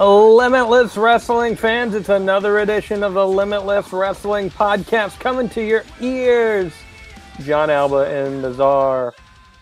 [0.00, 6.72] Limitless Wrestling fans, it's another edition of the Limitless Wrestling podcast coming to your ears.
[7.42, 9.12] Jon Alba and the czar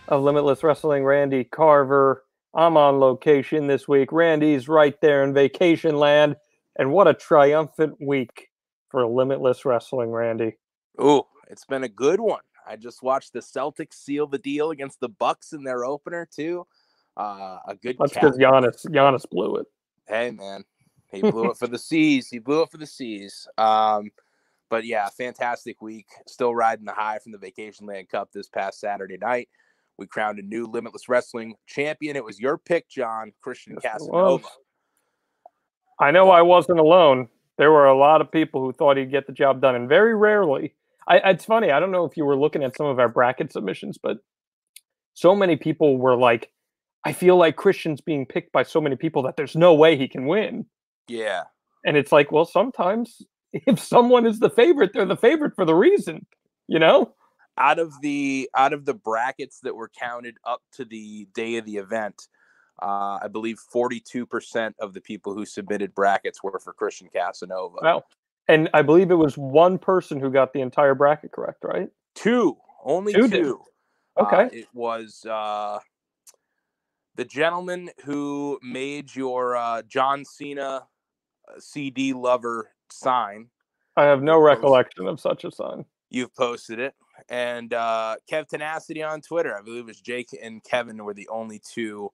[0.07, 2.23] of Limitless Wrestling, Randy Carver.
[2.53, 4.11] I'm on location this week.
[4.11, 6.35] Randy's right there in Vacationland.
[6.77, 8.49] And what a triumphant week
[8.89, 10.55] for Limitless Wrestling, Randy.
[11.01, 12.41] Ooh, it's been a good one.
[12.67, 16.67] I just watched the Celtics seal the deal against the Bucks in their opener too.
[17.15, 17.95] Uh, a good.
[17.97, 19.65] That's because Giannis Giannis blew it.
[20.07, 20.63] Hey man,
[21.11, 22.29] he blew it for the seas.
[22.29, 23.47] He blew it for the seas.
[23.57, 24.11] Um,
[24.69, 26.07] but yeah, fantastic week.
[26.27, 29.49] Still riding the high from the Vacationland Cup this past Saturday night.
[29.97, 32.15] We crowned a new Limitless Wrestling champion.
[32.15, 34.45] It was your pick, Jon Christian yes, Casanova.
[35.99, 37.29] I know I wasn't alone.
[37.57, 40.15] There were a lot of people who thought he'd get the job done, and very
[40.15, 40.75] rarely
[41.07, 41.71] I, it's funny.
[41.71, 44.17] I don't know if you were looking at some of our bracket submissions, but
[45.13, 46.51] so many people were like,
[47.03, 50.07] I feel like Christian's being picked by so many people that there's no way he
[50.07, 50.65] can win.
[51.07, 51.43] Yeah.
[51.85, 53.21] And it's like, well, sometimes
[53.53, 56.25] if someone is the favorite, they're the favorite for the reason,
[56.67, 57.13] you know?
[57.59, 61.65] Out of the out of the brackets that were counted up to the day of
[61.65, 62.27] the event,
[62.83, 67.77] uh, I believe 42% of the people who submitted brackets were for Christian Casanova.
[67.81, 68.05] Well,
[68.47, 71.89] and I believe it was one person who got the entire bracket correct, right?
[72.13, 73.27] Two, only two.
[73.27, 73.61] two.
[74.19, 74.43] Okay.
[74.43, 75.79] Uh, it was uh,
[77.17, 80.87] the gentleman who made your uh, John Cena
[81.47, 83.47] uh, CD lover sign.
[83.97, 85.85] I have no recollection of such a sign.
[86.09, 86.93] You've posted it.
[87.29, 91.27] And uh, Kev Tenacity on Twitter, I believe it was Jake and Kevin were the
[91.27, 92.11] only two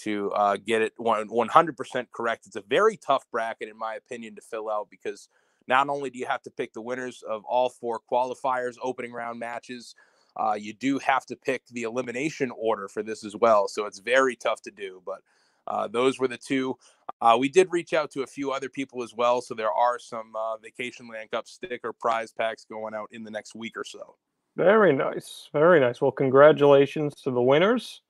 [0.00, 2.46] to uh, get it 100% correct.
[2.46, 5.28] It's a very tough bracket, in my opinion, to fill out because–
[5.70, 9.38] not only do you have to pick the winners of all four qualifiers, opening round
[9.38, 9.94] matches,
[10.36, 13.68] uh, you do have to pick the elimination order for this as well.
[13.68, 15.02] So it's very tough to do.
[15.04, 15.20] But
[15.66, 16.76] uh, those were the two.
[17.20, 19.40] Uh, we did reach out to a few other people as well.
[19.40, 23.54] So there are some uh, Vacationland Cup sticker prize packs going out in the next
[23.54, 24.16] week or so.
[24.56, 25.48] Very nice.
[25.52, 26.00] Very nice.
[26.00, 28.02] Well, congratulations to the winners.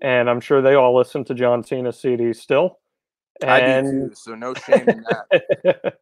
[0.00, 2.78] And I'm sure they all listen to John Cena CD still.
[3.42, 3.50] And...
[3.50, 5.94] I do too, so no shame in that.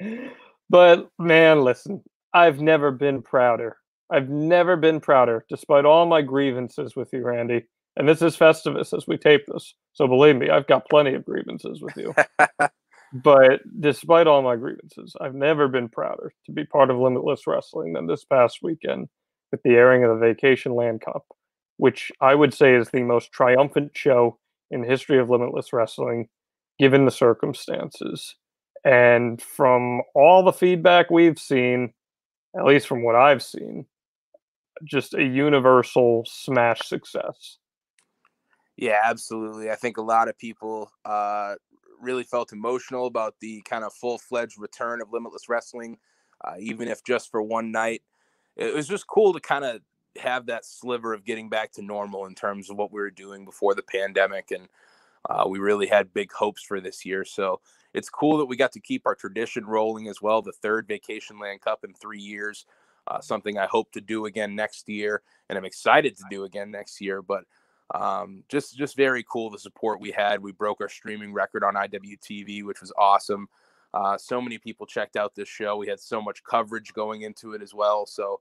[0.70, 2.02] but man, listen,
[2.32, 3.76] I've never been prouder.
[4.10, 7.66] I've never been prouder, despite all my grievances with you, Randy.
[7.96, 9.74] And this is Festivus as we tape this.
[9.92, 12.14] So believe me, I've got plenty of grievances with you.
[13.12, 17.92] but despite all my grievances, I've never been prouder to be part of Limitless Wrestling
[17.92, 19.08] than this past weekend
[19.50, 21.24] with the airing of the Vacationland Cup,
[21.76, 24.38] which I would say is the most triumphant show
[24.70, 26.28] in the history of Limitless Wrestling
[26.78, 28.36] given the circumstances.
[28.84, 31.92] And from all the feedback we've seen,
[32.56, 33.86] at least from what I've seen,
[34.84, 37.58] just a universal smash success.
[38.76, 39.70] Yeah, absolutely.
[39.70, 41.56] I think a lot of people uh,
[42.00, 45.98] really felt emotional about the kind of full fledged return of Limitless Wrestling,
[46.44, 48.02] uh, even if just for one night.
[48.56, 49.80] It was just cool to kind of
[50.20, 53.44] have that sliver of getting back to normal in terms of what we were doing
[53.44, 54.50] before the pandemic.
[54.50, 54.68] And
[55.28, 57.24] uh, we really had big hopes for this year.
[57.24, 57.60] So
[57.94, 60.42] it's cool that we got to keep our tradition rolling as well.
[60.42, 62.66] The third Vacationland Cup in three years,
[63.08, 66.70] uh, something I hope to do again next year, and I'm excited to do again
[66.70, 67.22] next year.
[67.22, 67.44] But
[67.94, 70.40] um, just just very cool the support we had.
[70.40, 73.48] We broke our streaming record on IWTV, which was awesome.
[73.94, 75.76] Uh, so many people checked out this show.
[75.76, 78.04] We had so much coverage going into it as well.
[78.04, 78.40] So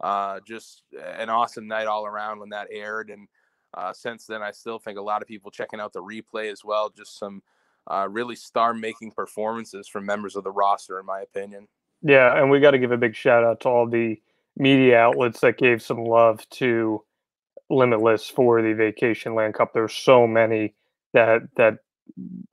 [0.00, 0.82] uh, just
[1.16, 3.10] an awesome night all around when that aired.
[3.10, 3.28] And
[3.74, 6.64] uh, since then, I still think a lot of people checking out the replay as
[6.64, 6.90] well.
[6.90, 7.42] Just some
[7.86, 11.68] uh, really star making performances from members of the roster, in my opinion.
[12.02, 14.20] Yeah, and we got to give a big shout out to all the
[14.56, 17.02] media outlets that gave some love to
[17.70, 19.72] Limitless for the Vacationland Cup.
[19.74, 20.74] There's so many
[21.12, 21.78] that that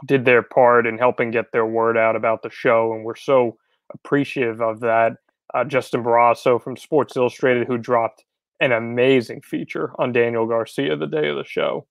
[0.05, 3.57] did their part in helping get their word out about the show, and we're so
[3.93, 5.13] appreciative of that.
[5.53, 8.25] Uh, Justin Barrasso from Sports Illustrated, who dropped
[8.59, 11.85] an amazing feature on Daniel Garcia the day of the show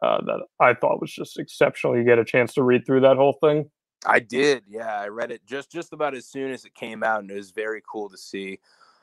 [0.00, 1.96] uh, that I thought was just exceptional.
[1.96, 3.70] You get a chance to read through that whole thing.
[4.06, 5.00] I did, yeah.
[5.00, 7.50] I read it just just about as soon as it came out, and it was
[7.50, 8.58] very cool to see.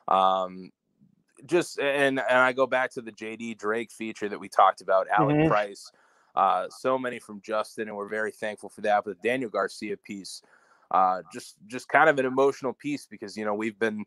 [0.08, 0.72] Um,
[1.46, 5.08] just and and I go back to the JD Drake feature that we talked about,
[5.16, 5.48] Alec mm-hmm.
[5.48, 5.92] Price.
[6.36, 9.04] Uh, so many from Justin, and we're very thankful for that.
[9.04, 10.42] But the Daniel Garcia piece,
[10.92, 14.06] uh, just just kind of an emotional piece because you know we've been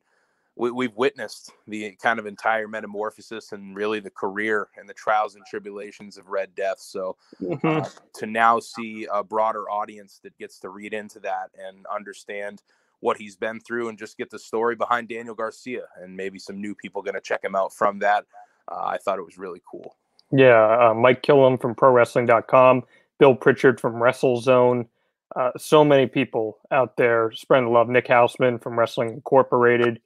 [0.57, 5.35] we, have witnessed the kind of entire metamorphosis and really the career and the trials
[5.35, 6.79] and tribulations of Red Death.
[6.81, 7.67] So mm-hmm.
[7.67, 12.63] uh, to now see a broader audience that gets to read into that and understand
[13.01, 16.61] what he's been through and just get the story behind Daniel Garcia and maybe some
[16.61, 18.27] new people going to check him out from that.
[18.71, 19.97] Uh, I thought it was really cool.
[20.31, 22.85] Yeah, uh, Mike Killam from ProWrestling.com,
[23.19, 24.87] Bill Pritchard from WrestleZone,
[25.35, 27.89] uh, so many people out there spreading love.
[27.89, 30.01] Nick Hausman from Wrestling Incorporated,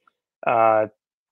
[0.45, 0.87] uh,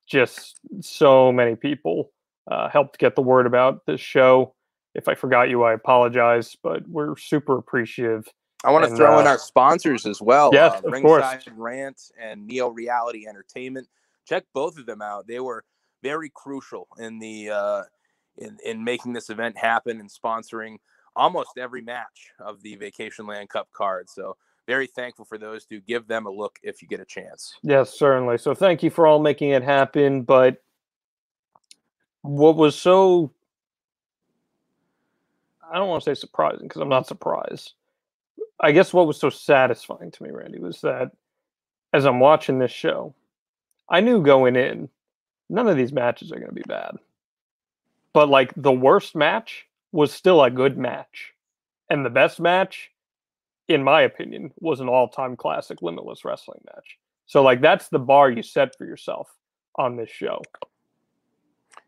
[0.08, 2.12] just so many people
[2.50, 4.54] uh, helped get the word about this show.
[4.96, 8.28] If I forgot you, I apologize, but we're super appreciative.
[8.64, 10.50] I want to throw in uh, our sponsors as well.
[10.54, 11.26] Yes, uh, of course.
[11.56, 13.88] Rant and Neo Reality Entertainment.
[14.26, 15.28] Check both of them out.
[15.28, 15.66] They were
[16.02, 17.84] very crucial in the uh,
[18.38, 20.78] in in making this event happen and sponsoring
[21.16, 24.10] almost every match of the Vacationland Cup card.
[24.10, 25.82] So very thankful for those two.
[25.82, 27.56] Give them a look if you get a chance.
[27.64, 28.38] Yes, certainly.
[28.38, 30.24] So thank you for all making it happen.
[30.24, 30.62] But
[32.22, 33.32] what was so
[35.74, 37.74] I don't want to say surprising because I'm not surprised.
[38.60, 41.12] I guess what was so satisfying to me, Randy, was that
[41.94, 43.16] as I'm watching this show,
[43.90, 44.90] I knew going in,
[45.50, 46.96] none of these matches are going to be bad.
[48.14, 51.34] But like the worst match was still a good match.
[51.90, 52.92] And the best match,
[53.68, 56.98] in my opinion, was an all time classic Limitless Wrestling match.
[57.26, 59.30] So, like, that's the bar you set for yourself
[59.76, 60.42] on this show.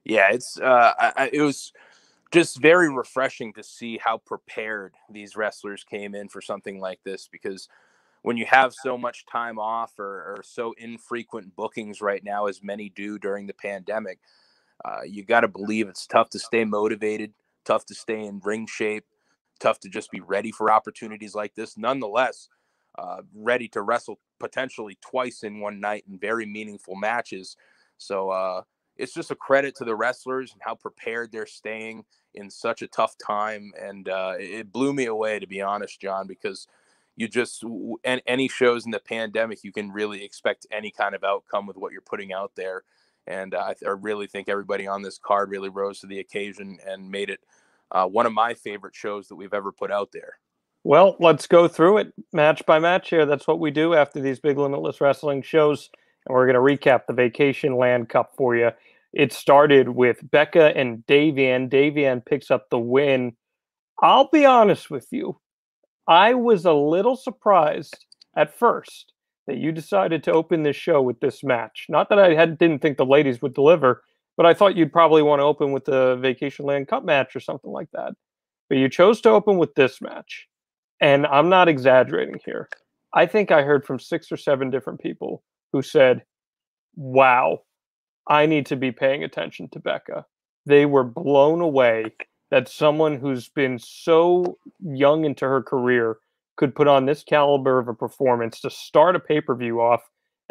[0.03, 1.73] Yeah, it's, uh, I, it was
[2.31, 7.27] just very refreshing to see how prepared these wrestlers came in for something like this
[7.31, 7.67] because
[8.23, 12.63] when you have so much time off or, or so infrequent bookings right now as
[12.63, 14.19] many do during the pandemic
[14.83, 17.31] uh, you got to believe it's tough to stay motivated
[17.65, 19.05] tough to stay in ring shape,
[19.59, 21.77] tough to just be ready for opportunities like this.
[21.77, 22.49] Nonetheless,
[22.97, 27.55] uh, ready to wrestle potentially twice in one night in very meaningful matches.
[27.97, 28.61] So uh,
[28.97, 32.87] it's just a credit to the wrestlers and how prepared they're staying in such a
[32.87, 33.71] tough time.
[33.79, 36.67] And uh, it blew me away, to be honest, Jon, because
[37.15, 37.63] you just
[38.03, 41.77] and any shows in the pandemic, you can really expect any kind of outcome with
[41.77, 42.83] what you're putting out there.
[43.27, 47.09] And I, I really think everybody on this card really rose to the occasion and
[47.09, 47.39] made it
[47.95, 50.37] uh, one of my favorite shows that we've ever put out there.
[50.83, 53.25] Well, let's go through it match by match here.
[53.25, 55.89] That's what we do after these big limitless wrestling shows.
[56.25, 58.71] And we're going to recap the Vacationland Cup for you.
[59.13, 61.69] It started with Becca and Davienne.
[61.69, 63.37] Davienne picks up the win.
[64.03, 65.39] I'll be honest with you.
[66.05, 68.05] I was a little surprised
[68.35, 69.13] at first
[69.47, 71.85] that you decided to open this show with this match.
[71.87, 74.03] Not that I had, didn't think the ladies would deliver,
[74.37, 77.71] but I thought you'd probably want to open with the Vacationland Cup match or something
[77.71, 78.13] like that.
[78.69, 80.47] But you chose to open with this match.
[80.99, 82.69] And I'm not exaggerating here.
[83.13, 86.23] I think I heard from six or seven different people who said,
[86.95, 87.59] Wow,
[88.27, 90.25] I need to be paying attention to Becca.
[90.65, 92.13] They were blown away
[92.51, 96.17] that someone who's been so young into her career
[96.57, 100.01] could put on this caliber of a performance to start a pay per view off.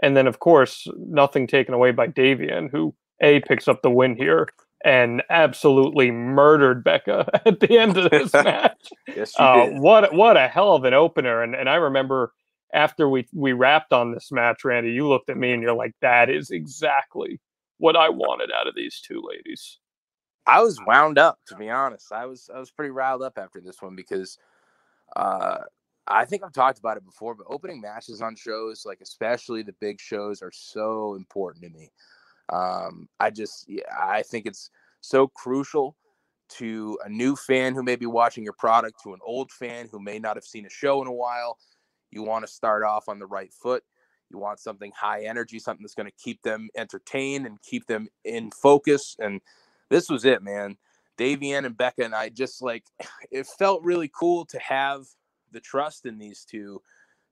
[0.02, 4.16] And then, of course, nothing taken away by Davienne, who A picks up the win
[4.16, 4.48] here
[4.84, 8.88] and absolutely murdered Becca at the end of this match.
[9.14, 11.42] yes, uh, what what a hell of an opener!
[11.42, 12.32] And and I remember
[12.72, 15.94] after we we wrapped on this match, Randy, you looked at me and you're like,
[16.02, 17.40] "That is exactly
[17.78, 19.78] what I wanted out of these two ladies."
[20.46, 22.12] I was wound up, to be honest.
[22.12, 24.38] I was I was pretty riled up after this one because
[25.16, 25.58] uh,
[26.06, 29.74] I think I've talked about it before, but opening matches on shows, like especially the
[29.80, 31.90] big shows, are so important to me.
[32.50, 34.70] Um, I just, I think it's
[35.00, 35.96] so crucial
[36.50, 40.00] to a new fan who may be watching your product, to an old fan who
[40.00, 41.58] may not have seen a show in a while.
[42.10, 43.82] You want to start off on the right foot.
[44.30, 48.08] You want something high energy, something that's going to keep them entertained and keep them
[48.24, 49.16] in focus.
[49.18, 49.40] And
[49.90, 50.76] this was it, man.
[51.18, 52.84] Davienne and Becca and I just like
[53.30, 55.04] it felt really cool to have
[55.52, 56.82] the trust in these two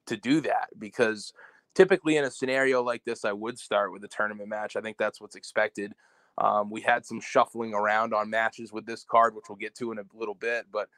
[0.07, 1.33] to do that because
[1.75, 4.77] typically in a scenario like this, I would start with a tournament match.
[4.77, 5.93] I think that's what's expected.
[6.39, 9.93] Um, we had some shuffling around on matches with this card, which we'll get to
[9.93, 10.89] in a little bit, but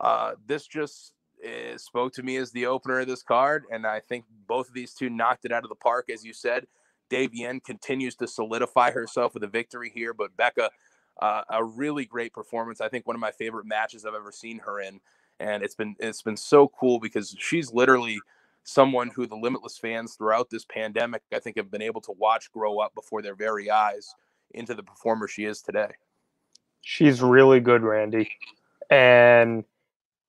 [0.00, 1.12] uh, this just
[1.44, 4.74] uh, spoke to me as the opener of this card, and I think both of
[4.74, 6.66] these two knocked it out of the park, as you said.
[7.10, 10.70] Davienne continues to solidify herself with a victory here, but Becca,
[11.20, 12.80] uh, a really great performance.
[12.80, 15.00] I think one of my favorite matches I've ever seen her in
[15.40, 18.18] and it's been it's been so cool because she's literally
[18.64, 22.50] someone who the limitless fans throughout this pandemic i think have been able to watch
[22.52, 24.14] grow up before their very eyes
[24.52, 25.90] into the performer she is today
[26.82, 28.30] she's really good randy
[28.90, 29.64] and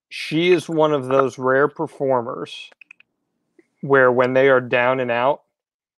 [0.10, 2.70] she is one of those rare performers
[3.82, 5.44] where when they are down and out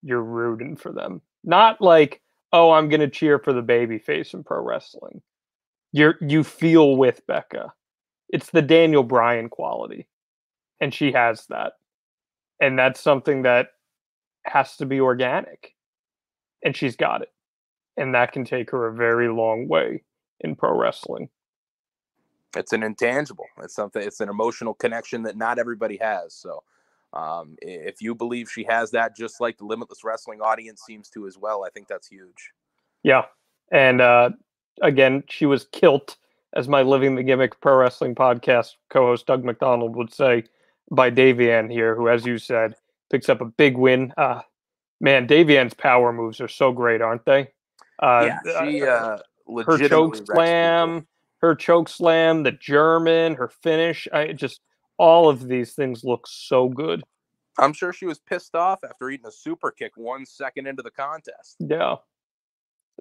[0.02, 2.20] you're rooting for them not like
[2.52, 5.22] oh i'm going to cheer for the baby face in pro wrestling
[5.92, 7.72] you're you feel with becca
[8.32, 10.08] it's the Daniel Bryan quality.
[10.80, 11.74] And she has that.
[12.62, 13.70] And that's something that
[14.44, 15.74] has to be organic.
[16.64, 17.32] And she's got it.
[17.96, 20.04] And that can take her a very long way
[20.40, 21.28] in pro wrestling.
[22.56, 23.46] it's an intangible.
[23.62, 24.02] It's something.
[24.02, 26.34] It's an emotional connection that not everybody has.
[26.34, 26.62] So,
[27.12, 31.26] um, if you believe she has that, just like the Limitless Wrestling audience seems to
[31.26, 32.52] as well, I think that's huge.
[33.02, 33.24] Yeah,
[33.70, 34.30] and uh,
[34.80, 36.16] again, she was kilt,
[36.54, 40.44] as my Living the Gimmick Pro Wrestling podcast co-host Doug McDonald would say,
[40.90, 42.74] by Davienne here, who, as you said,
[43.10, 44.12] picks up a big win.
[44.16, 44.42] Uh,
[45.00, 47.48] man, Davienne's power moves are so great, aren't they?
[47.98, 49.18] Uh, yeah, she uh,
[49.64, 51.06] her choke slam,
[51.38, 54.08] her choke slam, the German, her finish.
[54.12, 54.60] I just
[54.98, 57.02] all of these things look so good.
[57.58, 60.90] I'm sure she was pissed off after eating a super kick one second into the
[60.90, 61.56] contest.
[61.58, 61.96] Yeah,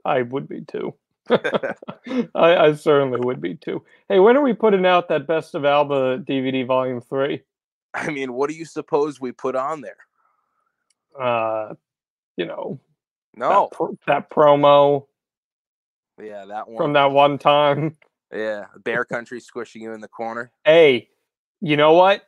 [0.04, 0.94] I would be too.
[1.30, 3.84] I, I, certainly would be too.
[4.10, 7.44] Hey, when are we putting out that Best of Alba DVD Volume Three?
[7.94, 9.98] I mean, what do you suppose we put on there?
[11.20, 11.76] Uh,
[12.38, 12.80] you know,
[13.36, 15.08] no, that, that promo.
[16.22, 17.98] Yeah, that one from that one time.
[18.34, 20.52] Yeah, Bear Country squishing you in the corner.
[20.64, 21.10] Hey,
[21.60, 22.24] you know what?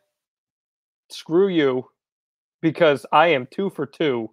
[1.09, 1.85] Screw you,
[2.61, 4.31] because I am two for two.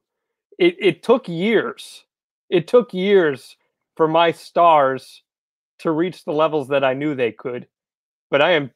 [0.59, 2.05] It it took years.
[2.49, 3.57] It took years
[3.97, 5.23] for my stars
[5.79, 7.69] to reach the levels that I knew they could.
[8.31, 8.71] But I am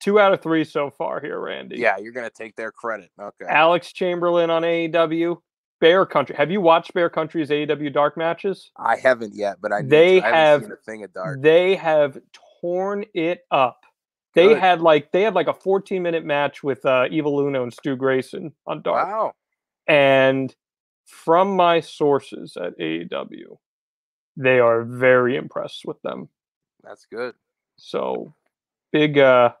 [0.00, 1.76] two out of three so far here, Randy.
[1.78, 3.10] Yeah, you're gonna take their credit.
[3.20, 3.46] Okay.
[3.48, 5.38] Alex Chamberlain on AEW.
[5.80, 6.34] Bear Country.
[6.36, 8.70] Have you watched Bear Country's AEW Dark matches?
[8.78, 11.42] I haven't yet, but I they I have a thing of Dark.
[11.42, 12.18] They have
[12.60, 13.80] torn it up.
[14.34, 14.58] They Good.
[14.58, 17.96] had like they had like a 14 minute match with uh, Evil Uno and Stu
[17.96, 19.06] Grayson on Dark.
[19.06, 19.32] Wow.
[19.86, 20.54] And
[21.06, 23.58] from my sources at AEW,
[24.36, 26.28] they are very impressed with them.
[26.82, 27.34] That's good.
[27.78, 28.34] So
[28.92, 29.52] big uh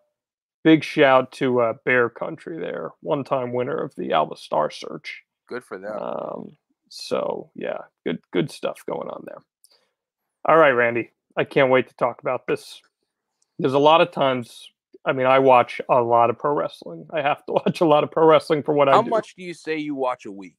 [0.66, 5.22] big shout to uh, Bear Country there, one time winner of the Alba Star Search.
[5.48, 5.96] Good for them.
[5.96, 6.56] Um,
[6.88, 9.38] so yeah, good good stuff going on there.
[10.44, 12.82] All right, Randy, I can't wait to talk about this.
[13.60, 14.68] There's a lot of times.
[15.04, 17.06] I mean, I watch a lot of pro wrestling.
[17.12, 19.10] I have to watch a lot of pro wrestling for what How I do.
[19.10, 20.58] How much do you say you watch a week?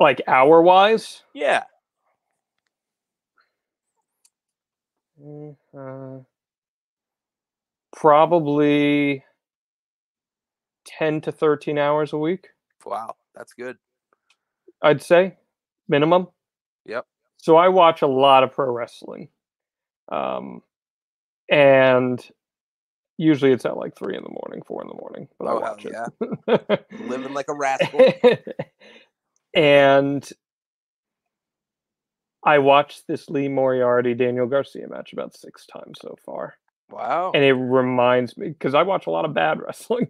[0.00, 1.24] Like hour wise?
[1.34, 1.64] Yeah.
[5.76, 6.20] Uh,
[7.98, 9.24] probably
[10.86, 12.48] 10 to 13 hours a week.
[12.86, 13.16] Wow.
[13.34, 13.76] That's good.
[14.80, 15.36] I'd say
[15.88, 16.28] minimum.
[16.86, 17.06] Yep.
[17.38, 19.30] So I watch a lot of pro wrestling.
[20.12, 20.62] Um,
[21.50, 22.24] and
[23.16, 25.26] usually it's at like three in the morning, four in the morning.
[25.36, 26.76] But oh, I watch yeah.
[27.08, 28.12] Living like a rascal.
[29.54, 30.28] and
[32.44, 36.54] I watched this Lee Moriarty Daniel Garcia match about six times so far.
[36.90, 37.32] Wow.
[37.34, 40.08] And it reminds me because I watch a lot of bad wrestling.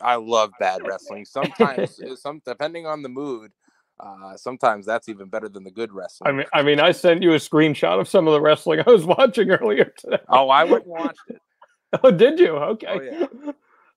[0.00, 1.24] I love bad wrestling.
[1.30, 3.52] Sometimes, some depending on the mood,
[4.00, 6.28] uh, sometimes that's even better than the good wrestling.
[6.28, 8.90] I mean, I mean, I sent you a screenshot of some of the wrestling I
[8.90, 10.18] was watching earlier today.
[10.28, 11.40] Oh, I went and watched it.
[12.02, 12.56] oh, did you?
[12.56, 12.86] Okay.
[12.88, 13.52] Oh, yeah.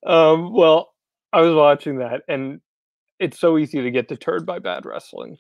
[0.06, 0.94] Um, well,
[1.34, 2.62] I was watching that, and
[3.20, 5.38] it's so easy to get deterred by bad wrestling.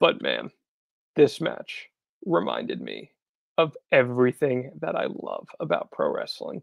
[0.00, 0.50] But man,
[1.14, 1.88] this match
[2.26, 3.12] reminded me
[3.58, 6.62] of everything that I love about pro wrestling.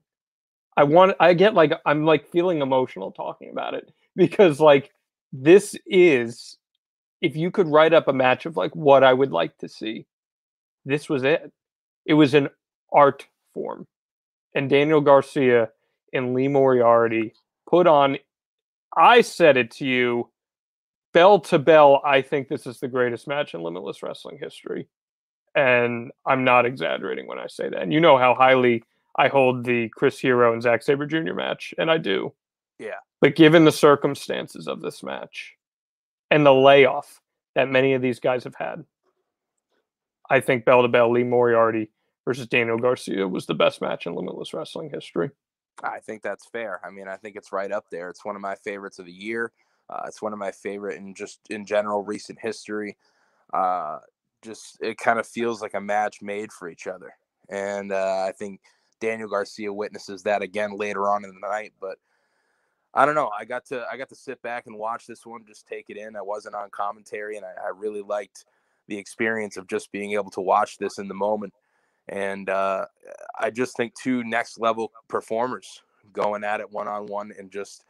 [0.76, 4.92] I want I get like I'm like feeling emotional talking about it because like
[5.34, 6.58] this is
[7.22, 10.06] if you could write up a match of like what I would like to see,
[10.86, 11.52] this was it.
[12.06, 12.50] It was an
[12.94, 13.88] art form.
[14.56, 15.70] And Daniel Garcia
[16.14, 17.34] and Lee Moriarty
[17.70, 18.18] put on
[18.96, 20.30] I said it to you
[21.18, 24.88] bell to bell, I think this is the greatest match in limitless wrestling history.
[25.58, 27.82] And I'm not exaggerating when I say that.
[27.82, 28.84] And you know how highly
[29.16, 31.34] I hold the Chris Hero and Zack Sabre Jr.
[31.34, 32.32] match, and I do.
[32.78, 33.00] Yeah.
[33.22, 35.56] But given the circumstances of this match
[36.30, 37.20] and the layoff
[37.56, 38.86] that many of these guys have had,
[40.30, 41.90] I think bell to bell Lee Moriarty
[42.24, 45.32] versus Daniel Garcia was the best match in Limitless Wrestling history.
[45.84, 46.80] I think that's fair.
[46.86, 48.10] I mean, I think it's right up there.
[48.10, 49.52] It's one of my favorites of the year.
[49.90, 52.98] Uh, it's one of my favorite in just in general recent history.
[53.54, 54.00] Uh,
[54.48, 57.14] just it kind of feels like a match made for each other,
[57.50, 58.62] and uh, I think
[59.00, 61.74] Daniel Garcia witnesses that again later on in the night.
[61.80, 61.98] But
[62.94, 63.30] I don't know.
[63.38, 65.98] I got to I got to sit back and watch this one, just take it
[65.98, 66.16] in.
[66.16, 68.46] I wasn't on commentary, and I, I really liked
[68.88, 71.54] the experience of just being able to watch this in the moment.
[72.10, 72.86] And uh,
[73.38, 77.84] I just think two next level performers going at it one on one and just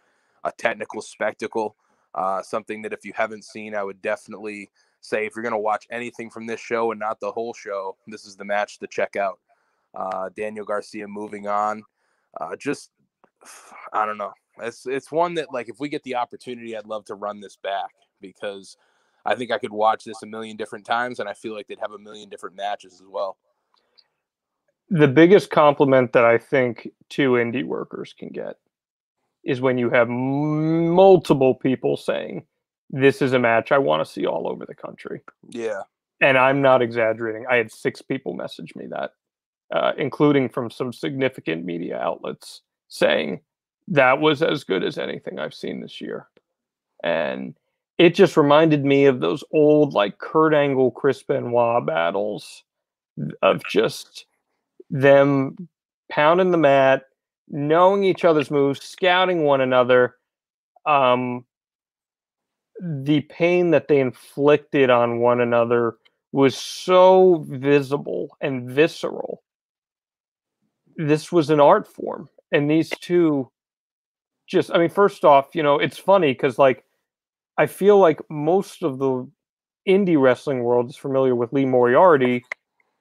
[0.43, 1.75] a technical spectacle.
[2.15, 4.71] Uh, something that if you haven't seen, I would definitely
[5.07, 7.95] say if you're going to watch anything from this show and not the whole show,
[8.07, 9.39] this is the match to check out
[9.95, 11.83] uh, Daniel Garcia moving on.
[12.39, 12.91] Uh, just
[13.93, 14.33] I don't know.
[14.61, 17.57] It's it's one that like if we get the opportunity, I'd love to run this
[17.57, 18.77] back because
[19.25, 21.79] I think I could watch this a million different times, and I feel like they'd
[21.79, 23.37] have a million different matches as well.
[24.89, 28.57] the biggest compliment that I think two indie workers can get
[29.43, 32.45] is when you have multiple people saying,
[32.89, 35.21] This is a match I want to see all over the country.
[35.49, 35.81] Yeah.
[36.21, 37.45] And I'm not exaggerating.
[37.49, 39.11] I had six people message me that,
[39.73, 43.41] uh, including from some significant media outlets saying
[43.89, 46.27] that was as good as anything I've seen this year.
[47.03, 47.55] And
[47.97, 52.63] it just reminded me of those old, like Kurt Angle, Chris Benoit battles
[53.41, 54.25] of just
[54.89, 55.55] them
[56.09, 57.03] pounding the mat,
[57.49, 60.15] knowing each other's moves, scouting one another.
[60.85, 61.45] Um,
[62.81, 65.95] the pain that they inflicted on one another
[66.31, 69.43] was so visible and visceral.
[70.95, 72.29] This was an art form.
[72.51, 73.51] And these two
[74.47, 76.85] just, I mean, first off, you know, it's funny because, like,
[77.57, 79.29] I feel like most of the
[79.87, 82.45] indie wrestling world is familiar with Lee Moriarty,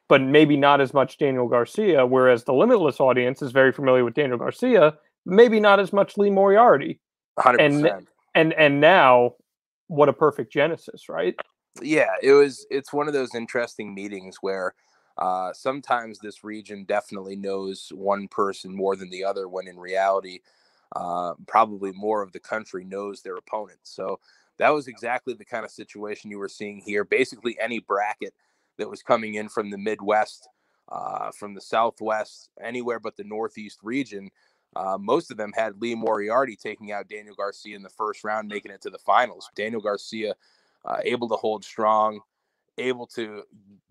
[0.08, 4.14] but maybe not as much Daniel Garcia, whereas the Limitless audience is very familiar with
[4.14, 7.00] Daniel Garcia, maybe not as much Lee Moriarty.
[7.38, 7.60] 100%.
[7.60, 9.34] And and and now
[9.88, 11.34] what a perfect genesis, right?
[11.82, 14.74] Yeah, it was it's one of those interesting meetings where
[15.18, 20.40] uh, sometimes this region definitely knows one person more than the other when in reality
[20.94, 23.80] uh, probably more of the country knows their opponent.
[23.82, 24.20] So
[24.58, 27.04] that was exactly the kind of situation you were seeing here.
[27.04, 28.34] Basically, any bracket
[28.78, 30.48] that was coming in from the Midwest,
[30.90, 34.30] uh, from the Southwest, anywhere but the Northeast region,
[34.76, 38.46] uh, most of them had Lee Moriarty taking out Daniel Garcia in the first round,
[38.46, 39.48] making it to the finals.
[39.54, 40.34] Daniel Garcia
[40.84, 42.20] uh, able to hold strong,
[42.76, 43.42] able to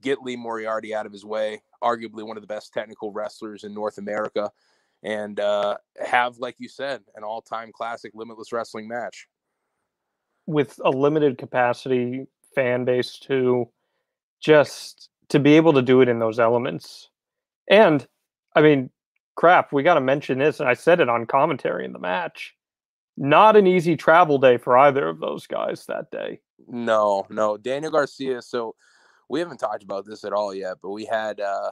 [0.02, 3.74] get Lee Moriarty out of his way, arguably one of the best technical wrestlers in
[3.74, 4.52] North America,
[5.02, 5.76] and uh,
[6.06, 9.28] have, like you said, an all time classic Limitless Wrestling match.
[10.46, 13.70] With a limited capacity fan base, too,
[14.40, 17.10] just to be able to do it in those elements.
[17.68, 18.06] And
[18.56, 18.92] I mean,
[19.36, 20.60] crap, we got to mention this.
[20.60, 22.56] And I said it on commentary in the match.
[23.18, 26.40] Not an easy travel day for either of those guys that day.
[26.68, 27.58] No, no.
[27.58, 28.42] Daniel Garcia.
[28.42, 28.76] So
[29.30, 31.72] we haven't talked about this at all yet, but we had uh,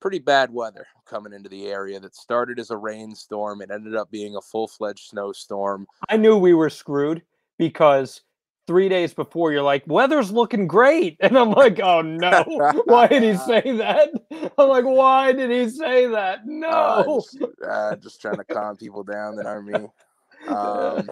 [0.00, 3.60] pretty bad weather coming into the area that started as a rainstorm.
[3.60, 5.86] It ended up being a full fledged snowstorm.
[6.08, 7.22] I knew we were screwed
[7.58, 8.22] because
[8.66, 11.16] three days before you're like, weather's looking great.
[11.26, 12.44] And I'm like, oh no,
[12.84, 14.10] why did he say that?
[14.58, 16.40] I'm like, why did he say that?
[16.46, 17.22] Uh, No.
[17.22, 19.86] just, uh, just trying to calm people down that aren't me.
[20.48, 21.10] Um,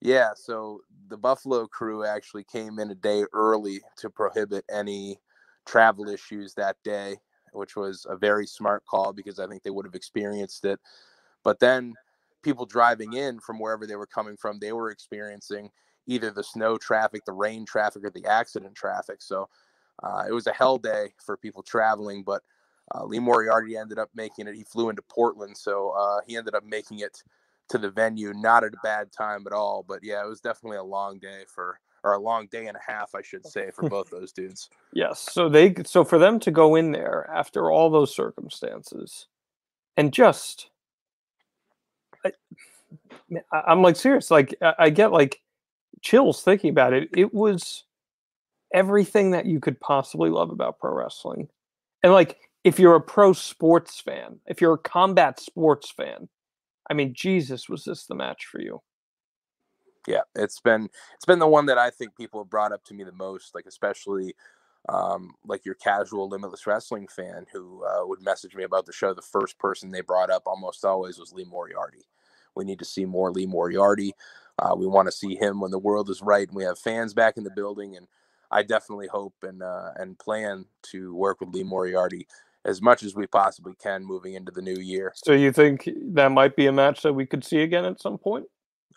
[0.00, 5.18] yeah, so the Buffalo crew actually came in a day early to prohibit any
[5.66, 7.16] travel issues that day,
[7.52, 10.78] which was a very smart call because I think they would have experienced it.
[11.42, 11.94] But then
[12.42, 15.70] people driving in from wherever they were coming from, they were experiencing
[16.06, 19.22] either the snow traffic, the rain traffic, or the accident traffic.
[19.22, 19.48] So
[20.02, 22.22] uh, it was a hell day for people traveling.
[22.22, 22.42] But
[22.94, 24.54] uh, Lee Moriarty ended up making it.
[24.54, 27.22] He flew into Portland, so uh, he ended up making it
[27.68, 29.84] to the venue, not at a bad time at all.
[29.86, 32.92] But yeah, it was definitely a long day for, or a long day and a
[32.92, 34.70] half, I should say, for both those dudes.
[34.92, 35.20] Yes.
[35.32, 39.26] So they so for them to go in there after all those circumstances
[39.96, 40.70] and just
[42.24, 42.32] I,
[43.52, 44.30] I'm like serious.
[44.30, 45.40] Like I, I get like
[46.06, 47.08] chills thinking about it.
[47.16, 47.84] It was
[48.72, 51.48] everything that you could possibly love about pro wrestling.
[52.02, 56.28] And like if you're a pro sports fan, if you're a combat sports fan,
[56.88, 58.80] I mean, Jesus, was this the match for you?
[60.06, 62.94] yeah it's been it's been the one that i think people have brought up to
[62.94, 64.34] me the most like especially
[64.88, 69.12] um, like your casual limitless wrestling fan who uh, would message me about the show
[69.12, 72.06] the first person they brought up almost always was lee moriarty
[72.54, 74.12] we need to see more lee moriarty
[74.58, 77.14] uh, we want to see him when the world is right and we have fans
[77.14, 78.06] back in the building and
[78.50, 82.26] i definitely hope and uh, and plan to work with lee moriarty
[82.64, 86.32] as much as we possibly can moving into the new year So you think that
[86.32, 88.46] might be a match that we could see again at some point?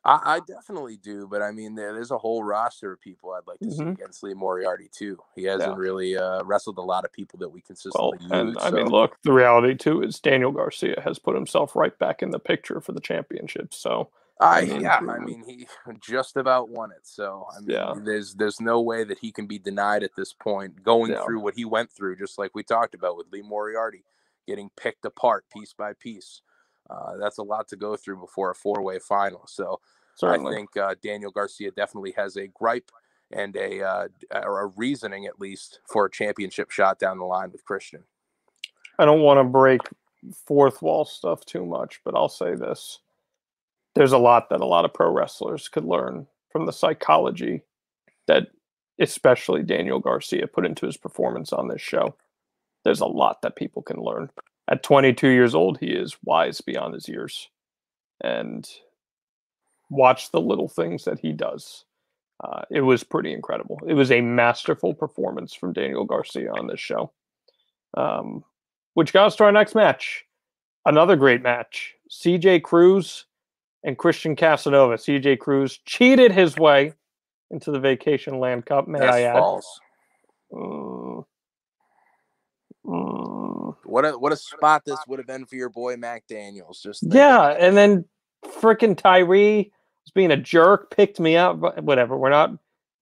[0.05, 3.47] I, I definitely do, but I mean, there, there's a whole roster of people I'd
[3.47, 3.93] like to see Mhm.
[3.97, 5.19] against Lee Moriarty too.
[5.35, 5.75] He hasn't Yeah.
[5.75, 8.57] really uh, wrestled a lot of people that we Well, consistently and use.
[8.61, 12.31] I mean, look, the reality too is Daniel Garcia has put himself right back in
[12.31, 13.73] the picture for the championship.
[13.73, 14.09] So
[14.39, 15.67] I, I mean, yeah, I mean, he
[16.02, 17.06] just about won it.
[17.06, 17.93] So I mean, Yeah.
[18.06, 21.23] there's there's no way that he can be denied at this point, going Yeah.
[21.25, 24.04] through what he went through, just like we talked about with Lee Moriarty,
[24.47, 26.41] getting picked apart piece by piece.
[26.89, 29.45] Uh, that's a lot to go through before a four way final.
[29.47, 29.82] So
[30.15, 32.91] certainly, I think uh, Daniel Garcia definitely has a gripe
[33.32, 34.08] and a uh,
[34.43, 38.04] or a reasoning at least for a championship shot down the line with Christian.
[38.97, 39.82] I don't want to break
[40.45, 42.99] fourth wall stuff too much, but I'll say this:
[43.95, 47.62] there's a lot that a lot of pro wrestlers could learn from the psychology
[48.28, 48.47] that,
[48.99, 52.15] especially Daniel Garcia, put into his performance on this show.
[52.86, 54.30] there's a lot that people can learn.
[54.69, 57.49] At 22 years old, he is wise beyond his years.
[58.23, 58.69] And
[59.89, 61.86] watch the little things that he does.
[62.41, 63.80] Uh, it was pretty incredible.
[63.86, 67.12] It was a masterful performance from Daniel Garcia on this show.
[67.97, 68.43] Um,
[68.93, 70.25] which got us to our next match.
[70.86, 71.95] Another great match.
[72.10, 73.25] CJ Cruz
[73.83, 74.95] and Christian Casanova.
[74.95, 76.93] CJ Cruz cheated his way
[77.51, 79.33] into the Vacationland Cup, may That's I add.
[79.33, 79.79] false.
[80.53, 81.25] Mm.
[82.85, 83.75] Mm.
[83.83, 86.81] What a what a spot this would have been for your boy Mac Daniels.
[86.81, 88.05] Just Yeah, and then
[88.45, 89.71] freaking Tyree
[90.05, 91.59] was being a jerk, picked me up.
[91.59, 92.17] but Whatever.
[92.17, 92.51] We're not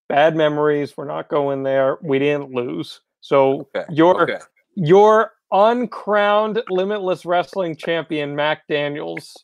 [0.09, 0.95] bad memories.
[0.97, 1.97] We're not going there.
[2.01, 3.01] We didn't lose.
[3.21, 4.39] So Okay, your okay.
[4.75, 9.35] your uncrowned Limitless Wrestling champion Mac Daniels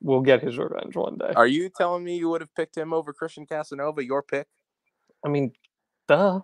[0.00, 1.32] will get his revenge one day.
[1.34, 4.04] Are you telling me you would have picked him over Christian Casanova?
[4.04, 4.46] Your pick?
[5.24, 5.52] I mean,
[6.06, 6.40] duh.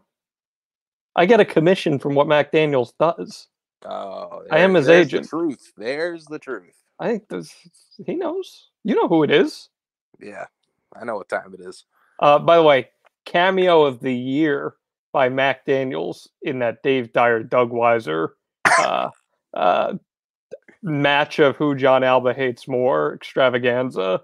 [1.16, 3.48] I get a commission from what Mac Daniels does.
[3.84, 5.24] Oh, I am his there's agent.
[5.24, 5.72] The truth.
[5.76, 6.74] There's the truth.
[6.98, 7.54] I think this,
[8.04, 8.70] he knows.
[8.82, 9.68] You know who it is.
[10.20, 10.46] Yeah,
[11.00, 11.84] I know what time it is.
[12.20, 12.88] Uh, by the way,
[13.24, 14.74] cameo of the year
[15.12, 18.30] by Mac Daniels in that Dave Dyer Doug Weiser
[18.78, 19.10] uh,
[19.54, 19.94] uh,
[20.84, 24.22] match of who Jon Alba hates more extravaganza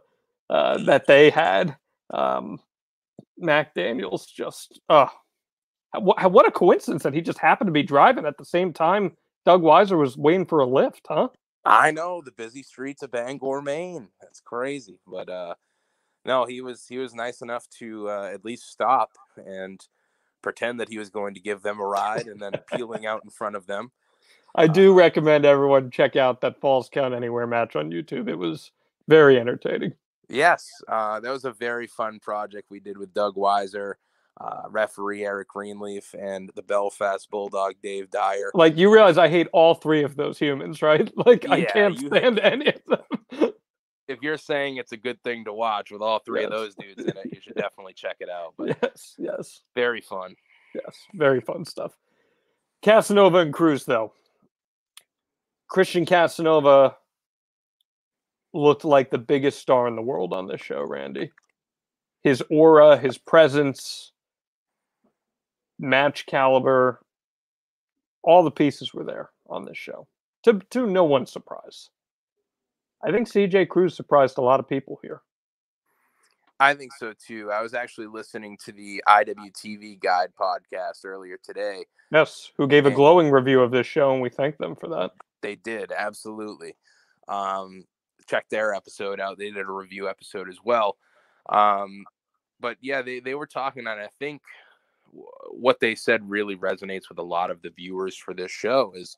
[0.48, 1.76] uh, that they had.
[2.10, 2.60] Um,
[3.38, 5.06] Mac Daniels just uh,
[5.98, 9.16] what, what a coincidence that he just happened to be driving at the same time
[9.46, 11.28] Doug Weiser was waiting for a lift, huh?
[11.64, 14.08] I know the busy streets of Bangor, Maine.
[14.20, 15.54] That's crazy, but uh,
[16.24, 19.80] no, he was he was nice enough to uh, at least stop and
[20.42, 23.30] pretend that he was going to give them a ride, and then peeling out in
[23.30, 23.90] front of them.
[24.54, 28.28] I do recommend everyone check out that Falls Count Anywhere match on YouTube.
[28.28, 28.72] It was
[29.08, 29.92] very entertaining.
[30.28, 33.94] Yes, uh, that was a very fun project we did with Doug Weiser,
[34.40, 38.50] uh, referee Eric Greenleaf, and the Belfast Bulldog Dave Dyer.
[38.54, 41.10] Like you realize I hate all three of those humans, right?
[41.26, 43.52] Like I can't you- stand any of them.
[44.08, 47.00] If you're saying it's a good thing to watch with all three of those dudes
[47.00, 48.54] in it, you should definitely check it out.
[48.58, 50.34] But yes, yes, very fun.
[50.74, 50.96] yes.
[51.14, 51.96] Very fun stuff.
[52.82, 54.12] Casanova and Cruz, though.
[55.70, 56.96] Christian Casanova
[58.52, 61.30] looked like the biggest star in the world on this show, Randy.
[62.22, 64.12] His aura, his presence,
[65.78, 67.00] match caliber,
[68.22, 70.06] all the pieces were there on this show.
[70.44, 71.88] To to no one's surprise.
[73.02, 75.22] I think CJ Cruz surprised a lot of people here.
[76.58, 77.50] I think so too.
[77.50, 81.84] I was actually listening to the IWTV Guide podcast earlier today.
[82.10, 85.12] Yes, who gave a glowing review of this show, and we thank them for that.
[85.42, 86.74] They did absolutely.
[87.28, 87.84] Um,
[88.28, 89.38] check their episode out.
[89.38, 90.96] They did a review episode as well.
[91.48, 92.04] Um,
[92.60, 94.42] but yeah, they they were talking, and I think
[95.50, 98.92] what they said really resonates with a lot of the viewers for this show.
[98.94, 99.16] Is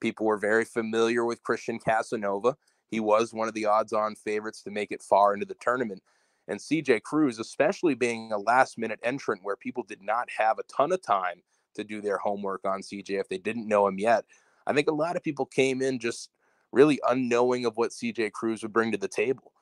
[0.00, 2.56] people were very familiar with Christian Casanova.
[2.90, 6.02] He was one of the odds-on favorites to make it far into the tournament.
[6.48, 10.90] And CJ Cruz, especially being a last-minute entrant where people did not have a ton
[10.90, 11.42] of time
[11.74, 14.24] to do their homework on CJ if they didn't know him yet.
[14.66, 16.30] I think a lot of people came in just
[16.72, 19.52] really unknowing of what CJ Cruz would bring to the table.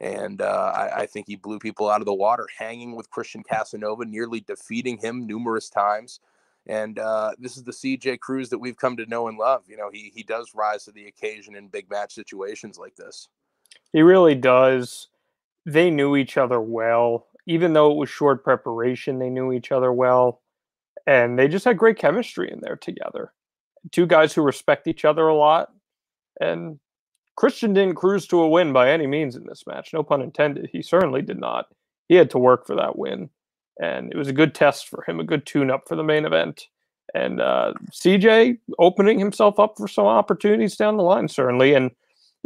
[0.00, 3.42] And uh, I, I think he blew people out of the water, hanging with Christian
[3.42, 6.20] Casanova, nearly defeating him numerous times.
[6.66, 9.62] And uh, this is the CJ Cruz that we've come to know and love.
[9.68, 13.28] You know, he he does rise to the occasion in big match situations like this.
[13.92, 15.08] He really does.
[15.64, 17.28] They knew each other well.
[17.46, 20.42] Even though it was short preparation, they knew each other well.
[21.06, 23.32] And they just had great chemistry in there together.
[23.92, 25.68] Two guys who respect each other a lot.
[26.40, 26.78] And
[27.36, 29.92] Christian didn't cruise to a win by any means in this match.
[29.92, 30.68] No pun intended.
[30.72, 31.66] He certainly did not.
[32.08, 33.30] He had to work for that win.
[33.80, 36.24] And it was a good test for him, a good tune up for the main
[36.24, 36.66] event.
[37.14, 41.74] And uh, CJ opening himself up for some opportunities down the line, certainly.
[41.74, 41.90] And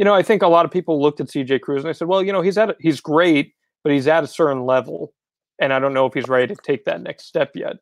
[0.00, 2.08] you know, I think a lot of people looked at CJ Cruz and they said,
[2.08, 3.52] well, you know, he's at a, he's great,
[3.84, 5.12] but he's at a certain level,
[5.60, 7.76] and I don't know if he's ready to take that next step yet.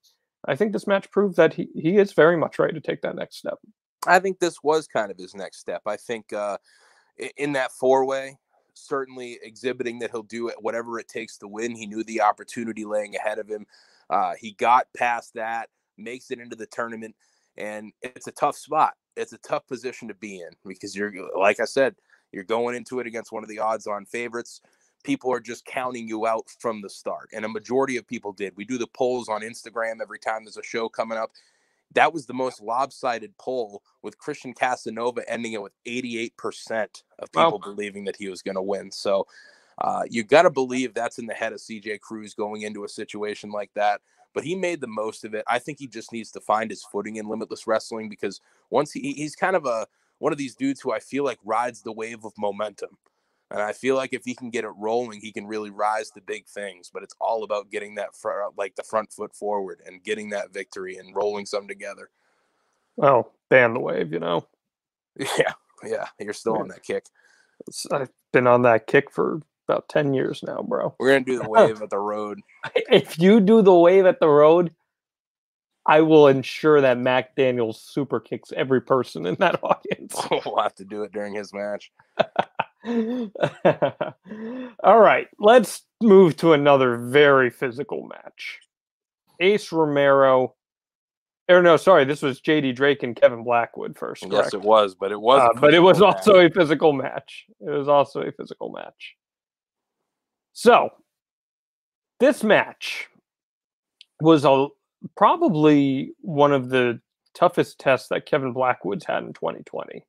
[0.47, 3.17] I think this match proved that he, he is very much ready to take that
[3.17, 3.59] next step.
[4.07, 5.83] I think this was kind of his next step.
[5.87, 6.59] I think uh,
[7.37, 8.39] in that four way,
[8.75, 11.75] certainly exhibiting that he'll do it whatever it takes to win.
[11.75, 13.67] He knew the opportunity laying ahead of him.
[14.09, 17.15] Uh, he got past that, makes it into the tournament,
[17.57, 18.95] and it's a tough spot.
[19.17, 21.97] It's a tough position to be in because you're, like I said,
[22.31, 24.61] you're going into it against one of the odds on favorites.
[25.05, 28.55] People are just counting you out from the start, and a majority of people did.
[28.57, 31.31] We do the polls on Instagram every time there's a show coming up
[31.95, 37.53] that was the most lopsided poll with Christian Casanova ending it with 88% of Wow.
[37.53, 38.91] people believing that he was going to win.
[38.91, 39.27] So
[39.79, 42.89] uh, you got to believe that's in the head of CJ Cruz going into a
[42.89, 44.01] situation like that
[44.35, 45.45] but he made the most of it.
[45.49, 49.13] I think he just needs to find his footing in limitless wrestling because once he
[49.15, 49.87] he's kind of a
[50.19, 52.99] one of these dudes who I feel like rides the wave of momentum.
[53.51, 56.21] And I feel like if he can get it rolling, he can really rise to
[56.21, 56.91] big things.
[56.93, 60.53] But it's all about getting that front, like the front foot forward and getting that
[60.53, 62.11] victory and rolling some together.
[63.01, 64.47] Oh, ban the wave, you know.
[65.37, 65.53] Yeah,
[65.85, 67.07] yeah, you're still on that kick.
[67.91, 70.95] I've been on that kick for about ten years now, bro.
[70.99, 72.41] We're gonna do the wave at the road.
[72.89, 74.73] If you do the wave at the road,
[75.87, 80.15] I will ensure that Mac Daniels super kicks every person in that audience.
[80.31, 81.91] we'll have to do it during his match.
[84.85, 88.61] All right, let's move to another very physical match.
[89.41, 90.55] Ace Romero.
[91.49, 94.23] Or no, sorry, this was JD Drake and Kevin Blackwood first.
[94.23, 94.35] Correct?
[94.35, 95.41] Yes, it was, but it was.
[95.41, 96.17] Uh, but it was match.
[96.17, 97.47] also a physical match.
[97.61, 99.17] It was also a physical match.
[100.53, 100.91] So,
[102.21, 103.09] this match
[104.21, 104.69] was a
[105.17, 107.01] probably one of the
[107.35, 110.05] toughest tests that Kevin Blackwood's had in 2020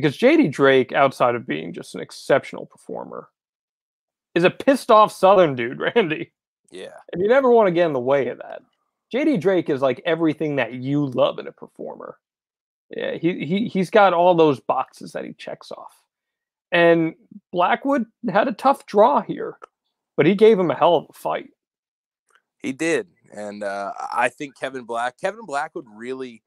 [0.00, 3.28] because JD Drake, outside of being just an exceptional performer,
[4.34, 6.32] is a pissed off Southern dude, Randy.
[6.70, 6.96] Yeah.
[7.12, 8.62] And you never want to get in the way of that.
[9.12, 12.18] JD Drake is like everything that you love in a performer.
[12.90, 15.94] Yeah, he, he he's got all those boxes that he checks off.
[16.72, 17.14] And
[17.52, 19.56] Blackwood had a tough draw here,
[20.16, 21.50] but he gave him a hell of a fight.
[22.58, 23.08] He did.
[23.32, 26.42] And uh, I think Kevin Black, Kevin Blackwood really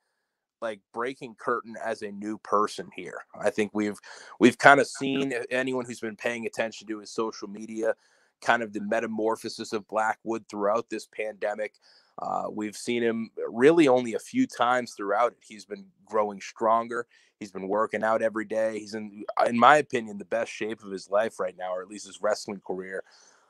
[0.62, 3.26] like breaking curtain as a new person here.
[3.39, 4.00] I think we've
[4.39, 7.95] we've kind of seen anyone who's been paying attention to his social media,
[8.41, 11.74] kind of the metamorphosis of Blackwood throughout this pandemic.
[12.19, 15.39] Uh, we've seen him really only a few times throughout it.
[15.41, 17.08] He's been growing stronger.
[17.39, 18.78] He's been working out every day.
[18.78, 21.88] He's in, in my opinion, the best shape of his life right now, or at
[21.88, 23.04] least his wrestling career.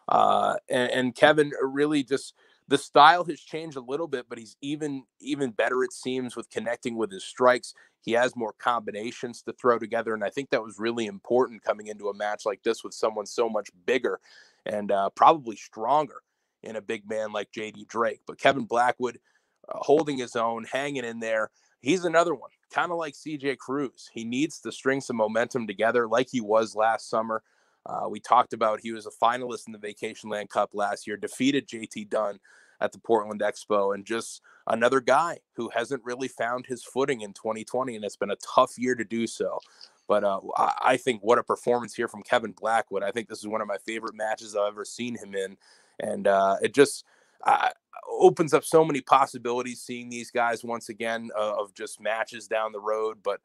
[0.07, 2.33] Uh, and, and Kevin really just
[2.71, 6.49] the style has changed a little bit, but he's even even better it seems with
[6.49, 7.73] connecting with his strikes.
[7.99, 11.87] He has more combinations to throw together, and I think that was really important coming
[11.87, 14.21] into a match like this with someone so much bigger
[14.65, 16.21] and uh, probably stronger
[16.63, 18.21] in a big man like JD Drake.
[18.25, 19.19] But Kevin Blackwood
[19.67, 21.51] uh, holding his own, hanging in there.
[21.81, 24.09] He's another one, kind of like CJ Cruz.
[24.13, 27.43] He needs to string some momentum together like he was last summer.
[27.85, 31.67] Uh, we talked about he was a finalist in the Vacationland Cup last year, defeated
[31.67, 32.39] JT Dunn
[32.79, 37.33] at the Portland Expo, and just another guy who hasn't really found his footing in
[37.33, 39.59] 2020, and it's been a tough year to do so.
[40.07, 43.03] But uh, I think what a performance here from Kevin Blackwood.
[43.03, 45.57] I think this is one of my favorite matches I've ever seen him in,
[45.99, 47.05] and uh, it just
[47.45, 47.69] uh,
[48.09, 52.71] opens up so many possibilities seeing these guys once again uh, of just matches down
[52.71, 53.19] the road.
[53.23, 53.41] But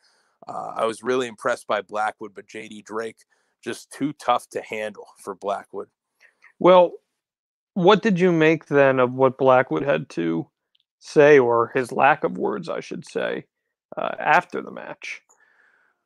[0.48, 3.24] uh, I was really impressed by Blackwood, but JD Drake
[3.66, 5.88] just too tough to handle for Blackwood.
[6.58, 6.92] Well,
[7.74, 10.48] what did you make then of what Blackwood had to
[11.00, 13.44] say, or his lack of words, I should say,
[13.96, 15.20] uh, after the match?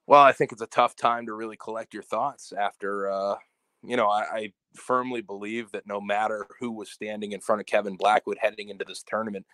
[0.07, 3.37] Well, I think it's a tough time to really collect your thoughts after, uh,
[3.85, 7.67] you know, I, I firmly believe that no matter who was standing in front of
[7.67, 9.47] Kevin Blackwood heading into this tournament,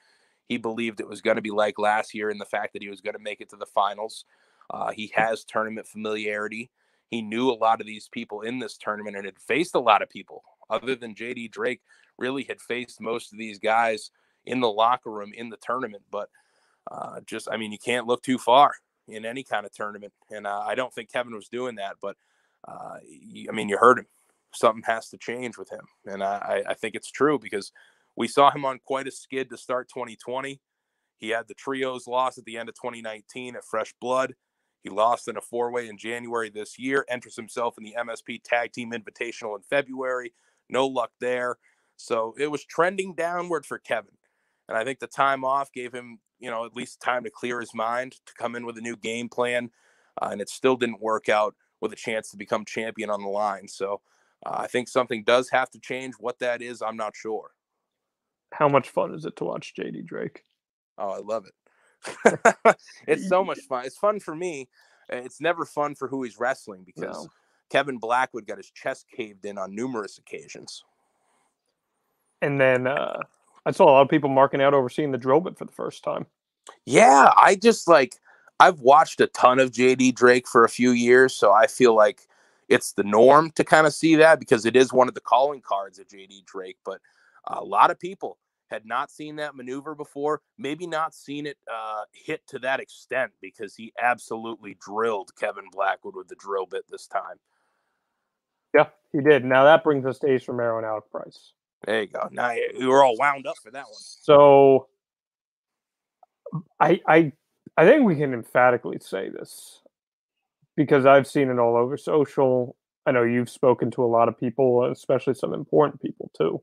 [0.48, 2.88] he believed it was going to be like last year in the fact that he
[2.88, 4.24] was going to make it to the finals.
[4.70, 6.70] Uh, he has tournament familiarity.
[7.08, 10.02] He knew a lot of these people in this tournament and had faced a lot
[10.02, 11.80] of people other than JD Drake,
[12.18, 14.10] really had faced most of these guys
[14.44, 16.02] in the locker room in the tournament.
[16.10, 16.28] But
[16.90, 18.72] uh, just, I mean, you can't look too far
[19.08, 20.12] in any kind of tournament.
[20.30, 21.96] And uh, I don't think Kevin was doing that.
[22.00, 22.16] But
[22.66, 22.96] uh,
[23.48, 24.06] I mean, you heard him.
[24.52, 25.86] Something has to change with him.
[26.06, 27.72] And I, I think it's true because
[28.16, 30.60] we saw him on quite a skid to start 2020.
[31.18, 34.34] He had the trios loss at the end of 2019 at Fresh Blood.
[34.86, 38.40] He lost in a four way in January this year, enters himself in the MSP
[38.44, 40.32] Tag Team Invitational in February.
[40.68, 41.56] No luck there.
[41.96, 44.14] So it was trending downward for Kevin.
[44.68, 47.58] And I think the time off gave him, you know, at least time to clear
[47.58, 49.70] his mind, to come in with a new game plan.
[50.22, 53.28] Uh, and it still didn't work out with a chance to become champion on the
[53.28, 53.66] line.
[53.66, 54.02] So
[54.46, 56.14] uh, I think something does have to change.
[56.20, 57.50] What that is, I'm not sure.
[58.52, 60.44] How much fun is it to watch JD Drake?
[60.96, 61.54] Oh, I love it.
[63.06, 63.84] it's so much fun.
[63.84, 64.68] It's fun for me.
[65.08, 67.28] It's never fun for who he's wrestling because no.
[67.70, 70.84] Kevin Blackwood got his chest caved in on numerous occasions.
[72.42, 73.22] And then uh,
[73.64, 75.72] I saw a lot of people marking out over seeing the drill bit for the
[75.72, 76.26] first time.
[76.84, 78.16] Yeah, I just like
[78.60, 82.22] I've watched a ton of JD Drake for a few years, so I feel like
[82.68, 85.60] it's the norm to kind of see that because it is one of the calling
[85.60, 86.78] cards of JD Drake.
[86.84, 87.00] But
[87.46, 92.02] a lot of people had not seen that maneuver before, maybe not seen it uh,
[92.12, 97.06] hit to that extent because he absolutely drilled Kevin Blackwood with the drill bit this
[97.06, 97.36] time.
[98.74, 99.44] Yeah, he did.
[99.44, 101.52] Now that brings us to Ace Romero and Alec Price.
[101.86, 102.28] There you go.
[102.30, 103.94] Now you were all wound up for that one.
[103.94, 104.88] So
[106.80, 107.32] I I
[107.76, 109.82] I think we can emphatically say this
[110.76, 112.76] because I've seen it all over social.
[113.06, 116.60] I know you've spoken to a lot of people, especially some important people too.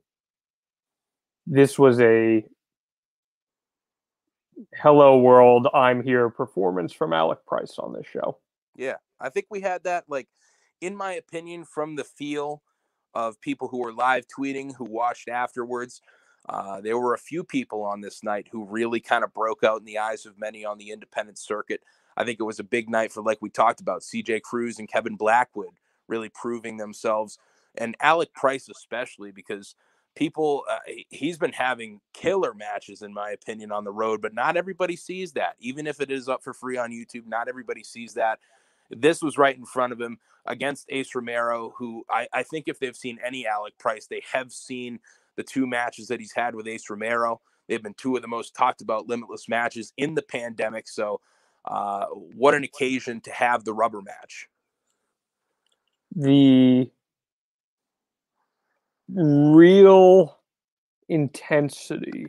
[1.46, 2.46] This was a
[4.76, 8.38] hello world, I'm here performance from Alec Price on this show.
[8.76, 8.96] Yeah.
[9.20, 10.28] I think we had that like
[10.82, 12.62] in my opinion from the feel
[13.14, 16.02] of people who were live tweeting who watched afterwards.
[16.50, 19.80] Uh, there were a few people on this night who really kind of broke out
[19.80, 21.82] in the eyes of many on the independent circuit.
[22.18, 24.90] I think it was a big night for, like we talked about, CJ Cruz and
[24.90, 27.38] Kevin Blackwood really proving themselves,
[27.76, 29.76] and Alec Price especially because
[30.16, 34.58] people uh, he's been having killer matches in my opinion on the road, but not
[34.58, 35.56] everybody sees that.
[35.60, 38.40] Even if it is up for free on YouTube, not everybody sees that.
[38.90, 42.80] This was right in front of him against Ace Romero, who I, I think if
[42.80, 45.00] they've seen any Alec Price, they have seen
[45.36, 47.42] the two matches that he's had with Ace Romero.
[47.68, 50.88] They've been two of the most talked about limitless matches in the pandemic.
[50.88, 51.22] So,
[51.66, 54.48] uh, what an occasion to have the rubber match.
[56.16, 56.92] The
[59.10, 60.40] real
[61.10, 62.28] intensity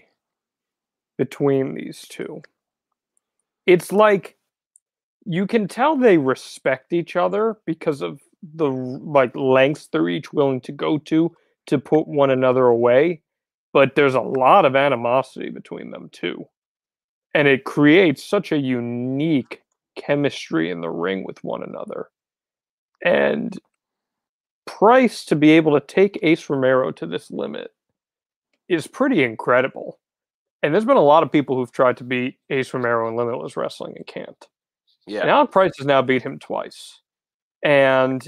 [1.17, 2.43] between these two.
[3.67, 4.37] It's like
[5.25, 10.61] you can tell they respect each other because of the like lengths they're each willing
[10.61, 11.35] to go to
[11.67, 13.23] to put one another away
[13.73, 16.45] but there's a lot of animosity between them too
[17.35, 19.63] and it creates such a unique
[19.97, 22.09] chemistry in the ring with one another
[23.03, 23.59] and
[24.67, 27.73] price to be able to take ace romero to this limit
[28.69, 29.99] is pretty incredible
[30.63, 33.57] and there's been a lot of people who've tried to beat ace romero in limitless
[33.57, 34.49] wrestling and can't
[35.07, 35.21] yeah.
[35.21, 37.01] And Alec Price has now beat him twice.
[37.63, 38.27] And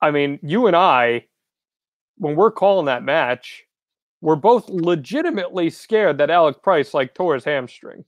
[0.00, 1.26] I mean, you and I,
[2.16, 3.64] when we're calling that match,
[4.20, 8.04] we're both legitimately scared that Alec Price like tore his hamstring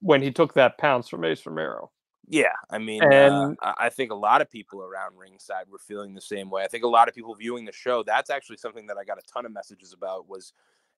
[0.00, 1.90] when he took that pounce from Ace Romero.
[2.30, 5.78] Yeah, I mean, uh, and uh, I think a lot of people around ringside were
[5.78, 6.62] feeling the same way.
[6.62, 8.02] I think a lot of people viewing the show.
[8.02, 10.28] That's actually something that I got a ton of messages about.
[10.28, 10.52] Was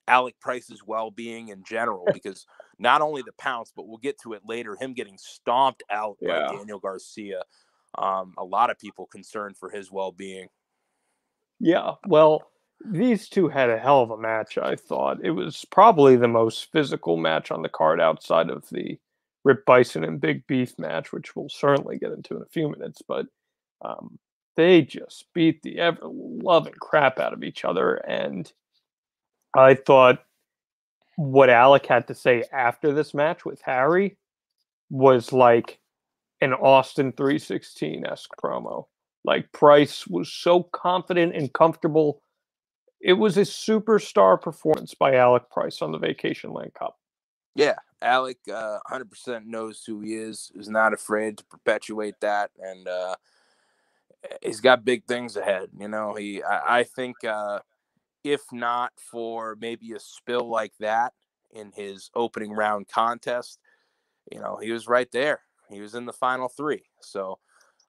[0.09, 2.47] Alec Price's well being in general because
[2.79, 6.47] not only the pounce, but we'll get to it later, him getting stomped out yeah.
[6.49, 7.43] by Daniel Garcia.
[7.97, 10.49] Um, a lot of people concerned for his well being.
[11.61, 12.51] Yeah, well,
[12.85, 15.19] these two had a hell of a match, I thought.
[15.23, 18.99] It was probably the most physical match on the card outside of the
[19.45, 23.03] Rip Bison and Big Beef match, which we'll certainly get into in a few minutes.
[23.07, 23.27] But
[23.83, 24.19] um,
[24.57, 27.95] they just beat the ever loving crap out of each other.
[27.95, 28.51] And
[29.57, 30.23] I thought
[31.17, 34.17] what Alec had to say after this match with Harry
[34.91, 35.79] was like
[36.41, 38.87] an Austin 316 esque promo.
[39.25, 42.23] Like Price was so confident and comfortable.
[43.01, 46.99] It was a superstar performance by Alec Price on the Vacationland Cup.
[47.55, 52.51] Yeah, Alec uh, 100% knows who he is, is not afraid to perpetuate that.
[52.59, 53.15] And uh,
[54.43, 55.71] he's got big things ahead.
[55.79, 57.61] You know, he, I, I think, uh,
[58.25, 61.15] if not for maybe a spill like that
[61.53, 63.59] in his opening round contest,
[64.31, 65.41] you know, he was right there.
[65.71, 66.85] He was in the final three.
[67.01, 67.39] So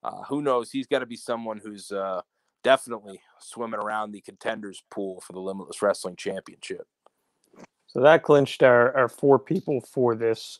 [0.03, 0.71] uh, who knows?
[0.71, 2.21] He's got to be someone who's uh,
[2.63, 6.87] definitely swimming around the contenders pool for the Limitless Wrestling Championship.
[7.91, 10.59] So that clinched our, our four people for this,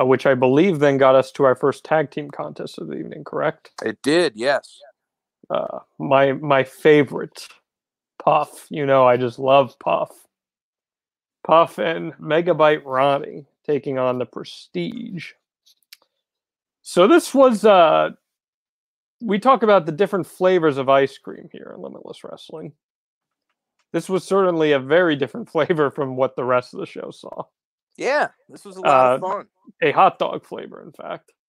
[0.00, 2.94] uh, which I believe then got us to our first tag team contest of the
[2.94, 3.70] evening, correct?
[3.84, 4.80] It did, yes.
[5.48, 7.46] Uh, my my favorite
[8.18, 8.66] Puff.
[8.70, 10.10] You know, I just love Puff.
[11.46, 15.32] Puff and Megabyte Ronnie taking on the Prestige.
[16.82, 18.10] So this was uh
[19.20, 22.72] we talk about the different flavors of ice cream here in Limitless Wrestling.
[23.92, 27.44] This was certainly a very different flavor from what the rest of the show saw.
[27.96, 29.46] Yeah, this was a lot uh, of fun.
[29.82, 31.32] A hot dog flavor, in fact.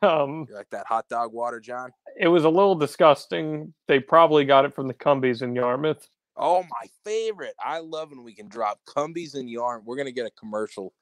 [0.00, 1.90] Um, you like that hot dog water, Jon?
[2.18, 3.74] It was a little disgusting.
[3.88, 6.08] They probably got it from the Cumbies in Yarmouth.
[6.34, 7.54] Oh, my favorite!
[7.62, 9.84] I love when we can drop Cumbies in Yarmouth.
[9.84, 10.94] We're gonna get a commercial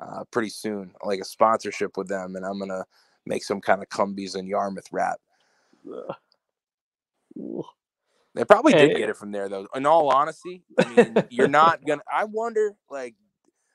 [0.00, 2.84] uh, pretty soon, like a sponsorship with them, and I'm gonna
[3.26, 5.20] make some kind of Cumbies in Yarmouth rap.
[8.34, 9.66] They probably did eh, get it from there, though.
[9.74, 12.02] In all honesty, I mean, you're not gonna.
[12.10, 13.14] I wonder, like,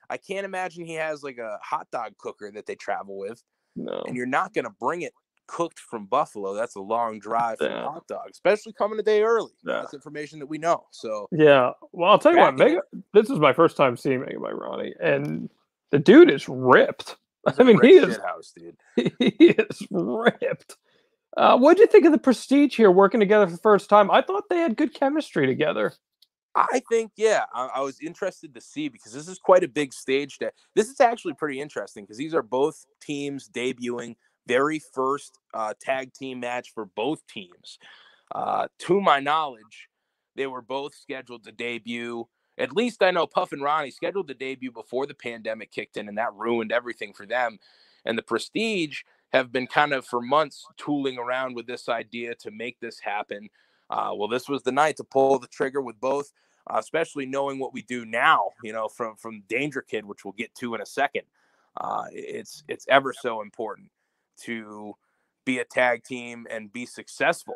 [0.09, 3.43] I can't imagine he has like a hot dog cooker that they travel with.
[3.75, 4.03] No.
[4.07, 5.13] And you're not going to bring it
[5.47, 6.53] cooked from Buffalo.
[6.53, 9.51] That's a long drive for a hot dog, especially coming a day early.
[9.65, 9.81] Yeah.
[9.81, 10.85] That's information that we know.
[10.91, 11.71] So yeah.
[11.91, 12.81] Well, I'll tell you what, Mega.
[13.13, 15.49] This is my first time seeing Megabyte Ronnie, and
[15.91, 17.15] the dude is ripped.
[17.57, 18.17] I mean, he is.
[18.17, 18.77] House, dude.
[19.19, 20.75] He is ripped.
[21.37, 24.09] Uh, what did you think of the Prestige here working together for the first time?
[24.09, 25.93] I thought they had good chemistry together.
[26.55, 29.93] I think, yeah, I, I, was interested to see because this is quite a big
[29.93, 30.39] stage.
[30.39, 34.15] That this is actually pretty interesting because these are both teams debuting
[34.47, 37.77] very first uh, tag team match for both teams.
[38.33, 39.89] Uh, to my knowledge,
[40.35, 42.27] they were both scheduled to debut.
[42.57, 46.09] At least I know Puff and Ronnie scheduled to debut before the pandemic kicked in,
[46.09, 47.59] and that ruined everything for them.
[48.03, 49.01] And the Prestige
[49.33, 53.49] have been kind of for months tooling around with this idea to make this happen.
[53.89, 56.31] Uh, well, this was the night to pull the trigger with both
[56.69, 60.33] uh, especially knowing what we do now, you know, from from Danger Kid, which we'll
[60.33, 61.23] get to in a second.
[61.79, 63.89] Uh, it's it's ever so important
[64.41, 64.93] to
[65.45, 67.55] be a tag team and be successful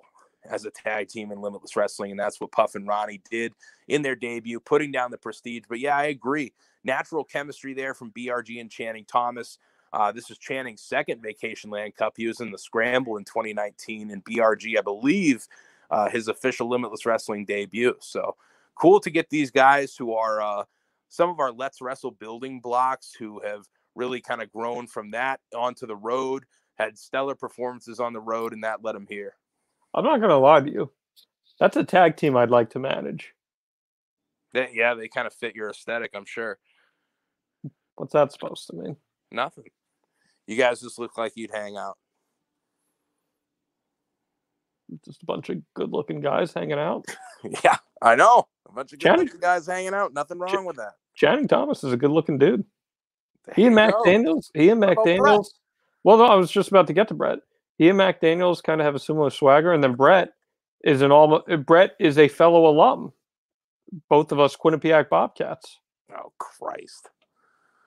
[0.49, 3.53] as a tag team in Limitless Wrestling, and that's what Puff and Ronnie did
[3.87, 5.63] in their debut, putting down the prestige.
[5.67, 6.53] But yeah, I agree.
[6.83, 9.59] Natural chemistry there from BRG and Channing Thomas.
[9.93, 12.13] Uh, this is Channing's second Vacationland Cup.
[12.15, 15.47] He was in the Scramble in 2019, and BRG, I believe,
[15.89, 17.95] uh, his official Limitless Wrestling debut.
[17.99, 18.35] So
[18.75, 20.63] cool to get these guys who are uh,
[21.09, 25.41] some of our Let's Wrestle building blocks who have really kind of grown from that
[25.53, 29.35] onto the road, had stellar performances on the road, and that led them here.
[29.93, 30.91] I'm not going to lie to you.
[31.59, 33.33] That's a tag team I'd like to manage.
[34.53, 36.57] They, yeah, they kind of fit your aesthetic, I'm sure.
[37.95, 38.95] What's that supposed to mean?
[39.31, 39.65] Nothing.
[40.51, 41.97] You guys just look like you'd hang out.
[45.05, 47.05] Just a bunch of good looking guys hanging out.
[47.63, 48.49] yeah, I know.
[48.67, 50.13] A bunch of good Channing, guys hanging out.
[50.13, 50.95] Nothing wrong Ch- with that.
[51.15, 52.65] Channing Thomas is a good looking dude.
[53.45, 54.03] There he and Mac go.
[54.03, 54.51] Daniels.
[54.53, 55.53] He and Mac Daniels.
[56.03, 57.39] Well, no, I was just about to get to Brett.
[57.77, 60.33] He and Mac Daniels kind of have a similar swagger, and then Brett
[60.83, 61.49] is an almost.
[61.49, 63.13] Uh, Brett is a fellow alum.
[64.09, 65.79] Both of us Quinnipiac Bobcats.
[66.11, 67.09] Oh Christ!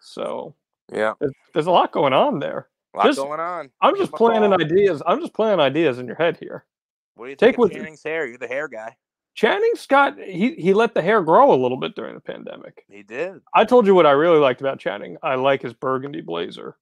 [0.00, 0.54] So
[0.92, 2.68] yeah, there's, there's a lot going on there.
[2.94, 3.70] A lot just, going on.
[3.80, 5.02] I'm just planning ideas.
[5.06, 6.64] I'm just planning ideas in your head here.
[7.16, 8.26] What do you Take with Channing's hair?
[8.26, 8.96] You're the hair guy.
[9.34, 12.84] Channing Scott, he he let the hair grow a little bit during the pandemic.
[12.88, 13.40] He did.
[13.52, 15.16] I told you what I really liked about Channing.
[15.22, 16.76] I like his burgundy blazer.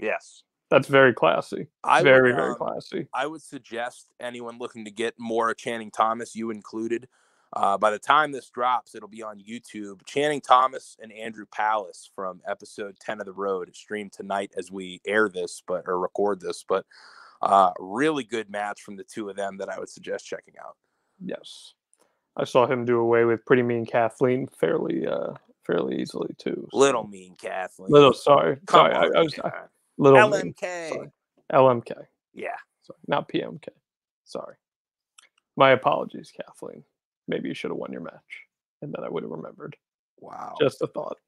[0.00, 0.42] Yes.
[0.70, 1.68] That's very classy.
[1.84, 3.06] I very, would, very um, classy.
[3.14, 7.08] I would suggest anyone looking to get more of Channing Thomas, you included.
[7.54, 10.04] Uh, by the time this drops, it'll be on YouTube.
[10.06, 15.00] Channing Thomas and Andrew Palace from episode 10 of The Road streamed tonight as we
[15.06, 16.64] air this, but or record this.
[16.68, 16.84] But
[17.42, 20.76] uh, really good match from the two of them that I would suggest checking out.
[21.24, 21.74] Yes.
[22.36, 25.34] I saw him do away with Pretty Mean Kathleen fairly uh
[25.64, 26.66] fairly easily too.
[26.72, 26.76] So.
[26.76, 27.90] Little Mean Kathleen.
[27.90, 28.56] Little sorry.
[28.66, 29.50] Come sorry, on, I, I, was I,
[29.98, 30.90] little LMK.
[30.90, 31.12] Mean,
[31.52, 31.92] LMK.
[32.32, 32.48] Yeah.
[32.82, 33.68] Sorry, not PMK.
[34.24, 34.56] Sorry.
[35.56, 36.82] My apologies, Kathleen.
[37.28, 38.42] Maybe you should have won your match.
[38.82, 39.76] And then I would have remembered.
[40.20, 40.54] Wow.
[40.60, 41.18] Just a thought.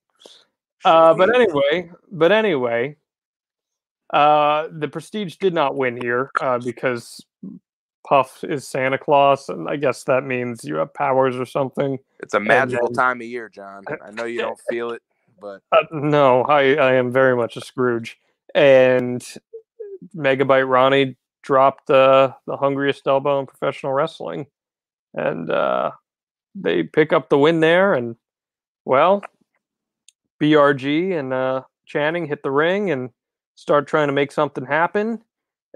[0.85, 2.97] Uh, but anyway, but anyway,
[4.13, 7.25] uh, the Prestige did not win here uh, because
[8.07, 11.99] Puff is Santa Claus, and I guess that means you have powers or something.
[12.21, 13.85] It's a magical then, time of year, Jon.
[14.05, 15.03] I know you don't feel it,
[15.41, 18.19] but uh, no, I, I am very much a Scrooge.
[18.55, 19.27] And
[20.15, 24.47] Megabyte Ronnie dropped uh, the hungriest elbow in professional wrestling,
[25.17, 25.91] and uh,
[26.55, 27.95] they pick up the win there.
[27.95, 28.17] And
[28.85, 29.23] well,
[30.41, 33.11] BRG and uh, Channing hit the ring and
[33.57, 35.23] start trying to make something happen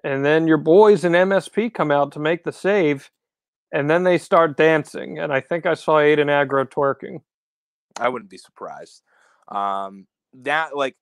[0.05, 3.11] and then your boys in MSP come out to make the save,
[3.73, 5.19] and then they start dancing.
[5.19, 7.21] And I think I saw Aiden Aggro twerking.
[7.99, 9.03] I wouldn't be surprised.
[9.49, 10.97] Um, that like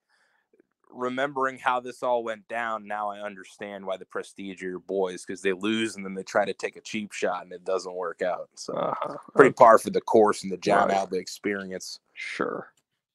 [0.90, 5.24] remembering how this all went down, now I understand why the prestige are your boys
[5.24, 7.94] because they lose and then they try to take a cheap shot and it doesn't
[7.94, 8.48] work out.
[8.54, 9.16] So uh-huh.
[9.34, 9.54] pretty okay.
[9.56, 10.96] par for the course in the Jon right.
[10.96, 12.00] Alba experience.
[12.14, 12.72] Sure,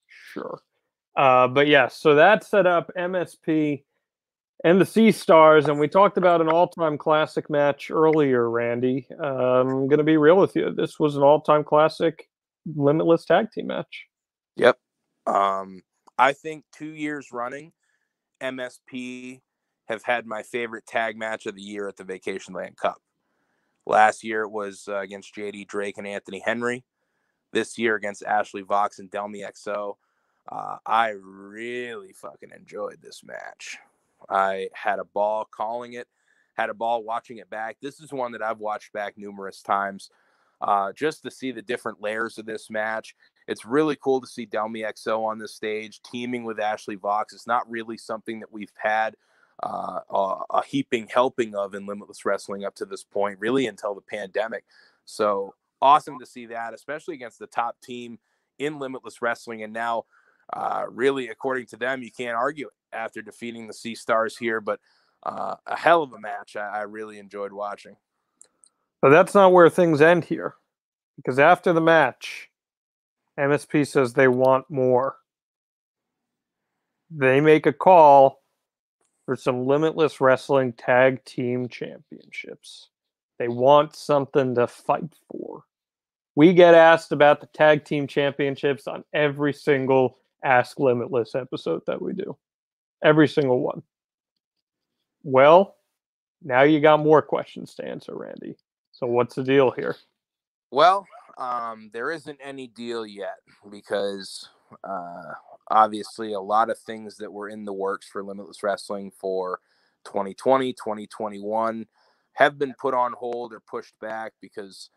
[0.08, 0.62] sure.
[1.16, 3.84] Uh, but yeah, so that set up MSP
[4.64, 9.06] and the Sea Stars, and we talked about an all-time classic match earlier, Randy.
[9.20, 10.72] Um, I'm going to be real with you.
[10.72, 12.30] This was an all-time classic
[12.76, 14.06] limitless tag team match.
[14.56, 14.78] Yep.
[15.28, 15.82] Um,
[16.18, 17.72] I think two years running,
[18.42, 19.42] MSP
[19.86, 23.02] have had my favorite tag match of the year at the Vacationland Cup.
[23.86, 26.84] Last year it was uh, against JD Drake and Anthony Henry.
[27.52, 29.96] This year against Ashley Vox and Delmi Exo.
[30.52, 33.78] Uh, I really fucking enjoyed this match.
[34.30, 36.08] I had a ball calling it,
[36.54, 37.78] had a ball watching it back.
[37.82, 40.10] This is one that I've watched back numerous times
[40.62, 43.16] uh, just to see the different layers of this match.
[43.48, 47.34] It's really cool to see Delmi Exo on this stage teaming with Ashley Vox.
[47.34, 49.16] It's not really something that we've had
[49.62, 53.94] uh, a, a heaping helping of in Limitless Wrestling up to this point, really until
[53.94, 54.64] the pandemic.
[55.06, 58.18] So awesome to see that, especially against the top team
[58.60, 59.64] in Limitless Wrestling.
[59.64, 60.06] And now,
[60.52, 64.62] uh, really, according to them, you can't argue after defeating the Sea Stars here.
[64.62, 64.80] But
[65.24, 66.56] uh, a hell of a match.
[66.56, 67.96] I, I really enjoyed watching.
[69.02, 70.56] But that's not where things end here,
[71.18, 72.50] because after the match,
[73.40, 75.18] MSP says they want more.
[77.10, 78.42] They make a call
[79.26, 82.90] for some Limitless Wrestling Tag Team Championships.
[83.40, 85.64] They want something to fight for.
[86.36, 92.02] We get asked about the Tag Team Championships on every single Ask Limitless episode that
[92.02, 92.38] we do.
[93.04, 93.82] Every single one.
[95.24, 95.76] Well,
[96.44, 98.58] now you got more questions to answer, Randy.
[98.92, 99.96] So what's the deal here?
[100.72, 101.08] Well,
[101.38, 104.50] um, there isn't any deal yet because
[104.84, 105.34] uh,
[105.70, 109.60] obviously a lot of things that were in the works for Limitless Wrestling for
[110.06, 111.86] 2020, 2021
[112.34, 114.90] have been put on hold or pushed back because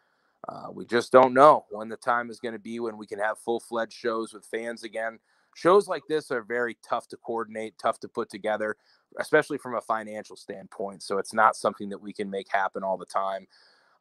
[0.48, 3.18] uh, we just don't know when the time is going to be when we can
[3.18, 5.18] have full fledged shows with fans again.
[5.54, 8.76] Shows like this are very tough to coordinate, tough to put together,
[9.18, 11.02] especially from a financial standpoint.
[11.02, 13.46] So it's not something that we can make happen all the time.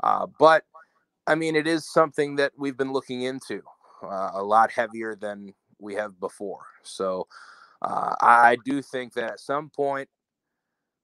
[0.03, 0.65] Uh, but
[1.27, 3.61] I mean, it is something that we've been looking into
[4.03, 6.65] uh, a lot heavier than we have before.
[6.83, 7.27] So
[7.81, 10.09] uh, I do think that at some point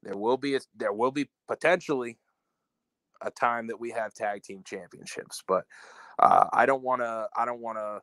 [0.03, 2.17] there will be a, there will be potentially
[3.21, 5.65] a time that we have tag team championships, but
[6.19, 8.01] uh, I don't want to I don't want to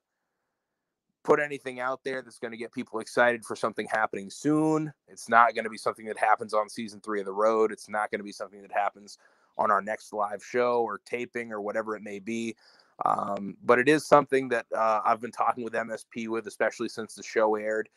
[1.24, 4.92] put anything out there that's going to get people excited for something happening soon.
[5.08, 7.72] It's not going to be something that happens on season three of the road.
[7.72, 9.18] It's not going to be something that happens
[9.59, 12.56] on our next live show or taping or whatever it may be.
[13.04, 17.14] Um, but it is something that uh, I've been talking with MSP with, especially since
[17.14, 17.88] the show aired,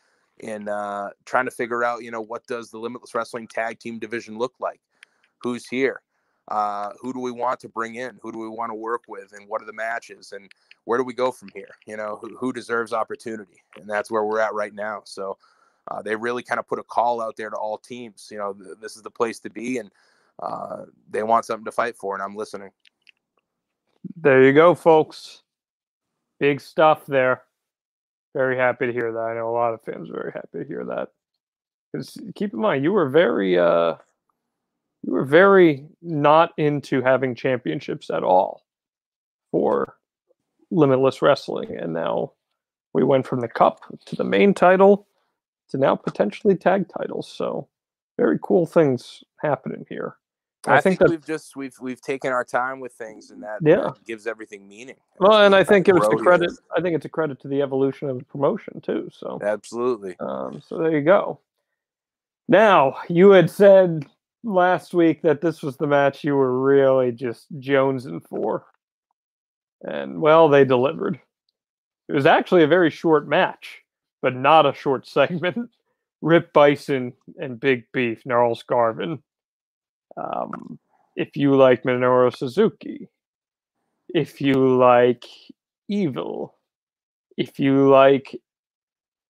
[0.42, 3.98] and uh, trying to figure out, you know, what does the Limitless Wrestling Tag Team
[3.98, 4.80] Division look like?
[5.38, 6.02] Who's here?
[6.48, 8.18] Uh, who do we want to bring in?
[8.22, 9.32] Who do we want to work with?
[9.32, 10.32] And what are the matches?
[10.32, 10.50] And
[10.84, 11.70] where do we go from here?
[11.86, 13.62] You know, who, who deserves opportunity?
[13.76, 15.02] And that's where we're at right now.
[15.04, 15.38] So
[15.88, 18.28] uh, they really kind of put a call out there to all teams.
[18.30, 19.90] You know, th- this is the place to be, and
[20.40, 22.70] uh, they want something to fight for, and I'm listening.
[24.16, 25.42] There you go, folks.
[26.40, 27.42] Big stuff there.
[28.34, 29.18] Very happy to hear that.
[29.18, 31.08] I know a lot of fans are very happy to hear that.
[31.92, 33.94] Because keep in mind, you were very, uh,
[35.02, 38.64] you were very not into having championships at all
[39.50, 39.96] for
[40.70, 42.32] Limitless Wrestling, and now
[42.94, 45.06] we went from the cup to the main title
[45.68, 47.28] to now potentially tag titles.
[47.28, 47.68] So
[48.16, 50.16] very cool things happening here.
[50.66, 53.58] I, I, think, think we've just we've we've taken our time with things, and that
[53.62, 54.96] yeah gives everything meaning.
[55.18, 56.52] Well, and I think it was the credit.
[56.76, 59.10] I think it's a credit to the evolution of the promotion too.
[59.12, 60.14] So absolutely.
[60.20, 61.40] Um, so there you go.
[62.48, 64.06] Now you had said
[64.44, 68.64] last week that this was the match you were really just jonesing for,
[69.82, 71.18] and well, they delivered.
[72.08, 73.82] It was actually a very short match,
[74.20, 75.70] but not a short segment.
[76.20, 79.20] Rip Bison and Big Beef, Gnarls Garvin
[80.16, 80.78] um,
[81.16, 83.08] if you like Minoru Suzuki,
[84.08, 85.24] if you like
[85.88, 86.56] Evil,
[87.36, 88.40] if you like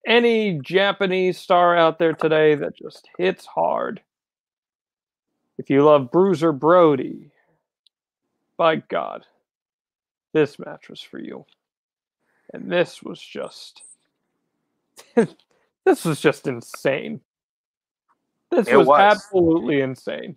[0.05, 4.01] any Japanese star out there today that just hits hard,
[5.57, 7.31] if you love Bruiser Brody,
[8.57, 9.25] by God,
[10.33, 11.45] this match was for you.
[12.53, 13.81] And this was just
[15.15, 17.21] this was just insane.
[18.51, 20.35] This was, was, absolutely insane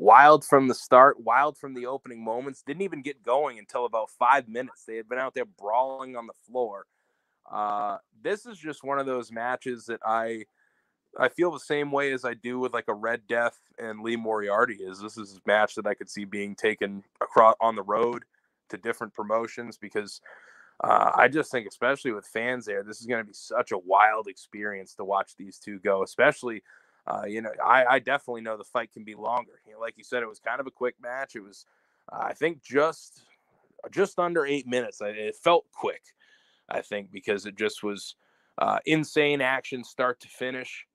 [0.00, 2.62] wild from the start, wild from the opening moments.
[2.62, 4.84] Didn't even get going until about five minutes.
[4.84, 6.86] They had been out there brawling on the floor.
[7.50, 10.44] Uh, this is just one of those matches that I
[11.18, 14.16] I feel the same way as I do with like a Red Death and Lee
[14.16, 14.76] Moriarty.
[14.76, 18.24] Is this is a match that I could see being taken across on the road
[18.70, 20.20] to different promotions because
[20.82, 23.78] uh, I just think, especially with fans there, this is going to be such a
[23.78, 26.62] wild experience to watch these two go, especially
[27.06, 29.60] uh, you know, I, I, definitely know the fight can be longer.
[29.66, 31.34] You know, like you said, it was kind of a quick match.
[31.34, 31.64] It was,
[32.12, 33.22] uh, I think, just
[33.90, 35.00] just under eight minutes.
[35.00, 36.02] It felt quick,
[36.68, 38.14] I think, because it just was
[38.58, 40.86] uh, insane action, start to finish.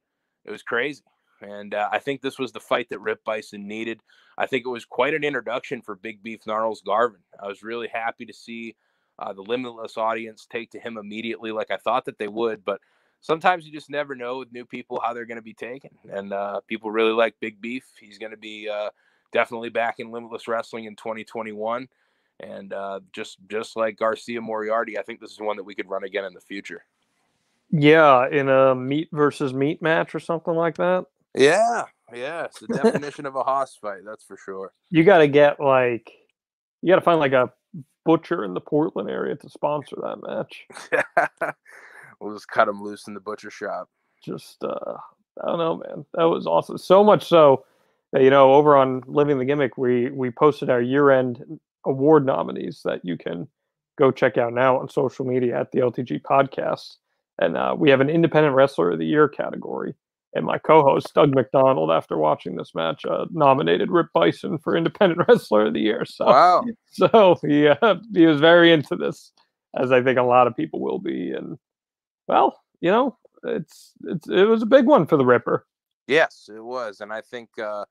[0.46, 1.04] It was crazy,
[1.42, 4.02] and uh, I think this was the fight that Rip Bison needed.
[4.38, 7.22] I think it was quite an introduction for Big Beef Gnarls Garvin.
[7.42, 8.76] I was really happy to see
[9.18, 12.80] uh, the limitless audience take to him immediately, like I thought that they would, but
[13.26, 15.90] sometimes you just never know with new people how they're going to be taken.
[16.12, 17.84] And uh, people really like Big Beef.
[18.00, 18.90] He's going to be uh,
[19.32, 21.88] definitely back in Limitless Wrestling in 2021.
[22.42, 25.90] And uh, just just like Garcia Moriarty, I think this is one that we could
[25.90, 26.84] run again in the future.
[27.72, 31.06] Yeah, in a meat versus meat match or something like that.
[31.34, 34.02] Yeah, yeah, it's the definition of a hoss fight.
[34.06, 34.74] That's for sure.
[34.90, 36.12] You got to get like,
[36.82, 37.54] you got to find like a
[38.04, 40.68] butcher in the Portland area to sponsor that match.
[42.20, 43.90] We'll just cut them loose in the butcher shop.
[44.24, 44.98] Just uh,
[45.44, 46.06] I don't know, man.
[46.14, 46.78] That was awesome.
[46.78, 47.66] So much so
[48.12, 52.82] that you know, over on Living the Gimmick, we we posted our year-end award nominees
[52.86, 53.48] that you can
[53.98, 56.98] go check out now on social media at the LTG Podcast.
[57.40, 59.94] And uh, we have an Independent Wrestler of the Year category.
[60.34, 65.26] And my co-host Doug McDonald, after watching this match, uh, nominated Rip Bison for Independent
[65.28, 66.04] Wrestler of the Year.
[66.06, 66.64] So, wow!
[66.92, 69.32] So he uh, he was very into this,
[69.78, 71.32] as I think a lot of people will be.
[71.32, 71.58] And
[72.28, 75.66] well, you know, it's it's it was a big one for the Ripper.
[76.08, 77.86] Yes, it was, and I think uh,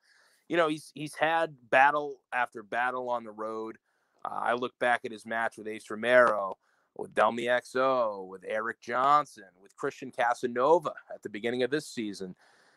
[0.49, 3.79] you know he's he's had battle after battle on the road.
[4.25, 6.57] Uh, I look back at his match with Ace Romero,
[6.97, 12.35] with Delmi Exo, with Eric Johnson, with Christian Casanova at the beginning of this season,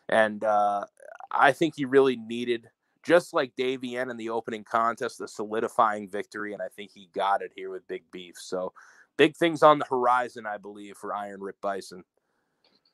[0.08, 0.84] and uh,
[1.30, 2.68] I think he really needed,
[3.02, 7.42] just like Davienne in the opening contest, the solidifying victory, and I think he got
[7.42, 8.36] it here with Big Beef.
[8.38, 8.72] So
[9.18, 12.04] big things on the horizon, I believe, for Iron Rip Bison.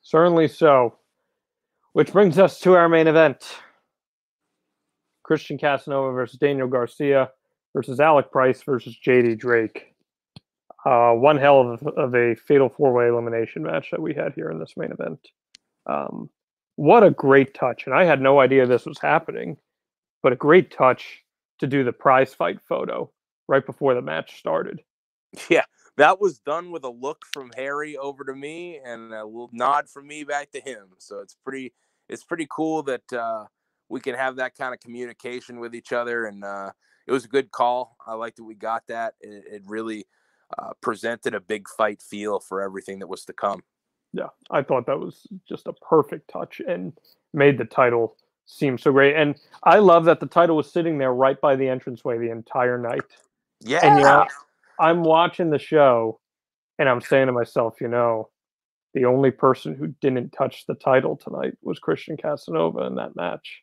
[0.01, 0.95] Certainly so.
[1.93, 3.45] Which brings us to our main event
[5.23, 7.31] Christian Casanova versus Daniel Garcia
[7.73, 9.93] versus Alec Price versus JD Drake.
[10.85, 14.51] Uh, one hell of, of a fatal four way elimination match that we had here
[14.51, 15.19] in this main event.
[15.87, 16.29] Um,
[16.75, 17.85] what a great touch.
[17.85, 19.57] And I had no idea this was happening,
[20.21, 21.23] but a great touch
[21.59, 23.09] to do the prize fight photo
[23.47, 24.81] right before the match started.
[25.49, 25.65] Yeah,
[25.97, 29.89] that was done with a look from Harry over to me and a little nod
[29.89, 30.89] from me back to him.
[30.97, 31.73] So it's pretty
[32.09, 33.45] it's pretty cool that uh,
[33.89, 36.25] we can have that kind of communication with each other.
[36.25, 36.71] And uh,
[37.07, 37.97] it was a good call.
[38.05, 39.15] I like that we got that.
[39.21, 40.05] It, it really
[40.57, 43.63] uh, presented a big fight feel for everything that was to come.
[44.13, 46.93] Yeah, I thought that was just a perfect touch and
[47.33, 48.15] made the title
[48.45, 49.15] seem so great.
[49.15, 52.77] And I love that the title was sitting there right by the entranceway the entire
[52.77, 53.01] night.
[53.61, 53.79] Yeah.
[53.83, 54.27] And you know,
[54.79, 56.19] I'm watching the show
[56.79, 58.29] and I'm saying to myself, you know,
[58.93, 63.61] the only person who didn't touch the title tonight was Christian Casanova in that match.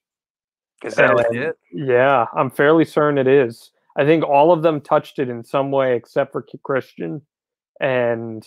[0.84, 1.56] Is that legit?
[1.72, 3.70] Yeah, I'm fairly certain it is.
[3.96, 7.22] I think all of them touched it in some way except for Christian.
[7.80, 8.46] And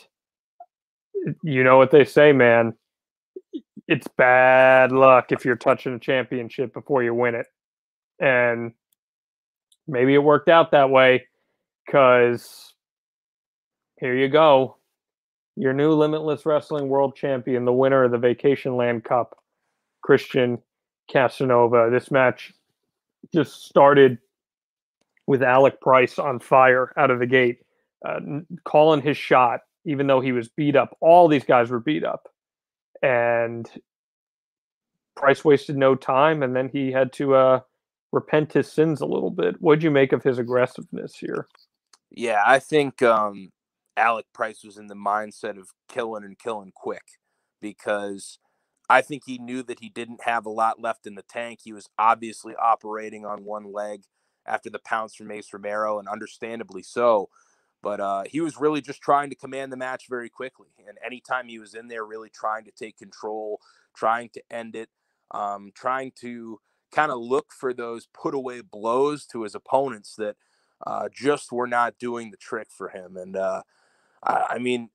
[1.44, 2.74] you know what they say, man.
[3.88, 7.48] It's bad luck if you're touching a championship before you win it.
[8.20, 8.74] And
[9.88, 11.26] maybe it worked out that way
[11.86, 12.74] because
[14.00, 14.78] here you go.
[15.56, 19.38] Your new Limitless Wrestling World Champion, the winner of the Vacationland Cup,
[20.02, 20.62] Christian
[21.10, 21.90] Casanova.
[21.92, 22.54] This match
[23.34, 24.18] just started
[25.28, 27.60] with Alec Price on fire out of the gate,
[28.06, 28.20] uh,
[28.66, 30.98] calling his shot, even though he was beat up.
[31.00, 32.28] All these guys were beat up.
[33.02, 33.70] And
[35.16, 37.60] Price wasted no time, and then he had to uh,
[38.12, 39.56] repent his sins a little bit.
[39.62, 41.48] What'd you make of his aggressiveness here?
[42.12, 43.52] Yeah, I think um,
[43.98, 47.04] Alec Price was in the mindset of killing and killing quick
[47.62, 48.40] because
[48.90, 51.60] I think he knew that he didn't have a lot left in the tank.
[51.64, 54.04] He was obviously operating on one leg
[54.46, 57.30] after the pounce from Ace Romero, and understandably so.
[57.82, 60.70] But uh, he was really just trying to command the match very quickly.
[60.88, 63.60] And anytime he was in there, really trying to take control,
[63.96, 64.90] trying to end it,
[65.32, 66.60] um, trying to
[66.94, 70.36] kind of look for those put away blows to his opponents that
[70.86, 73.18] uh, just were not doing the trick for him.
[73.18, 73.64] And uh,
[74.24, 74.90] I, I mean,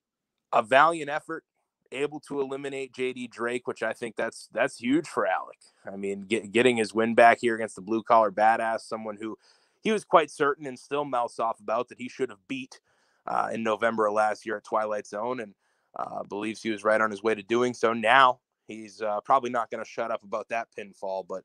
[0.53, 1.45] a valiant effort
[1.93, 5.59] able to eliminate JD Drake, which I think that's that's huge for Alec.
[5.91, 9.37] I mean, get, getting his win back here against the blue collar badass, someone who
[9.83, 12.81] he was quite certain and still mouths off about that he should have beat
[13.27, 15.55] uh, in November of last year at Twilight Zone, and
[15.97, 17.93] uh, believes he was right on his way to doing so.
[17.93, 21.43] Now he's uh, probably not going to shut up about that pinfall, but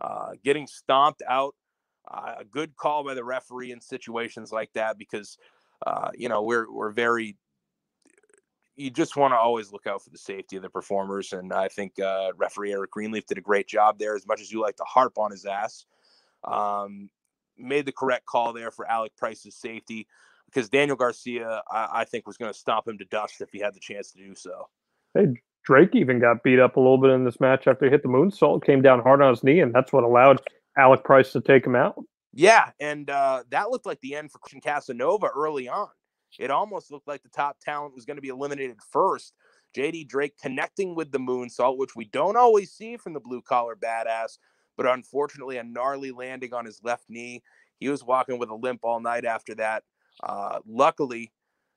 [0.00, 1.54] uh, getting stomped out,
[2.10, 5.38] uh, a good call by the referee in situations like that because
[5.86, 7.36] uh, you know we're we're very
[8.76, 11.32] you just want to always look out for the safety of the performers.
[11.32, 14.14] And I think uh, referee Eric Greenleaf did a great job there.
[14.14, 15.84] As much as you like to harp on his ass,
[16.44, 17.10] um,
[17.58, 20.08] made the correct call there for Alec Price's safety
[20.46, 23.60] because Daniel Garcia, I, I think, was going to stomp him to dust if he
[23.60, 24.68] had the chance to do so.
[25.14, 25.26] Hey,
[25.64, 28.08] Drake even got beat up a little bit in this match after he hit the
[28.08, 30.40] moonsault, came down hard on his knee, and that's what allowed
[30.76, 32.02] Alec Price to take him out.
[32.32, 35.88] Yeah, and uh, that looked like the end for Christian Casanova early on.
[36.38, 39.34] It almost looked like the top talent was going to be eliminated first.
[39.76, 43.76] JD Drake connecting with the moonsault, which we don't always see from the blue collar
[43.76, 44.38] badass,
[44.76, 47.42] but unfortunately, a gnarly landing on his left knee.
[47.78, 49.82] He was walking with a limp all night after that.
[50.22, 51.32] Uh, luckily,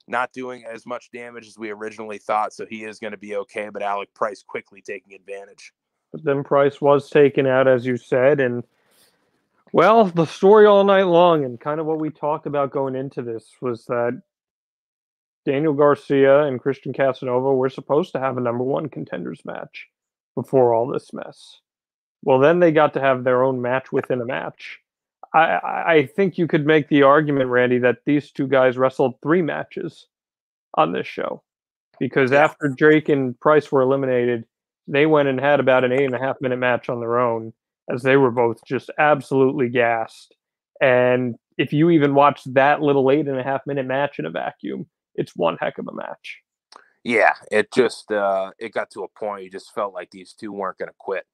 [0.08, 3.36] not doing as much damage as we originally thought, so he is going to be
[3.38, 3.70] okay.
[3.70, 5.74] But Alec Price quickly taking advantage.
[6.12, 8.64] But then Price was taken out, as you said, and
[9.76, 13.22] well, the story all night long, and kind of what we talked about going into
[13.22, 14.22] this was that
[15.46, 19.88] Daniel Garcia and Christian Casanova were supposed to have a number one contenders match
[20.34, 21.60] before all this mess.
[22.24, 24.80] Well, then they got to have their own match within a match.
[25.34, 29.42] I, I think you could make the argument, Randy, that these two guys wrestled three
[29.42, 30.08] matches
[30.76, 31.44] on this show
[32.00, 34.46] because after Drake and Price were eliminated,
[34.88, 37.52] they went and had about an eight and a half minute match on their own
[37.90, 40.36] as they were both just absolutely gassed.
[40.82, 44.30] And if you even watch that little eight and a half minute match in a
[44.30, 46.40] vacuum, it's one heck of a match.
[47.04, 50.52] Yeah, it just uh, it got to a point you just felt like these two
[50.52, 51.26] weren't going to quit.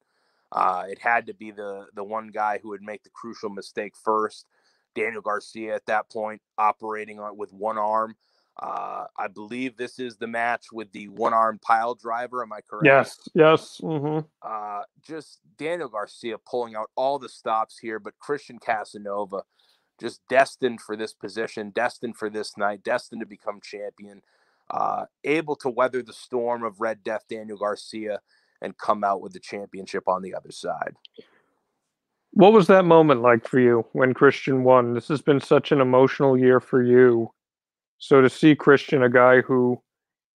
[0.52, 3.94] Uh, it had to be the the one guy who would make the crucial mistake
[4.04, 4.46] first.
[4.94, 8.14] Daniel Garcia at that point operating on with one arm.
[8.60, 12.42] Uh, I believe this is the match with the one arm pile driver.
[12.42, 12.86] Am I correct?
[12.86, 13.28] Yes.
[13.34, 13.80] Yes.
[13.82, 14.26] Mm-hmm.
[14.42, 19.42] Uh, just Daniel Garcia pulling out all the stops here, but Christian Casanova
[19.98, 24.22] just destined for this position, destined for this night, destined to become champion.
[24.70, 28.20] Uh, able to weather the storm of Red Death Daniel Garcia
[28.62, 30.94] and come out with the championship on the other side.
[32.32, 34.94] What was that moment like for you when Christian won?
[34.94, 37.30] This has been such an emotional year for you.
[38.02, 39.80] So to see Christian, a guy who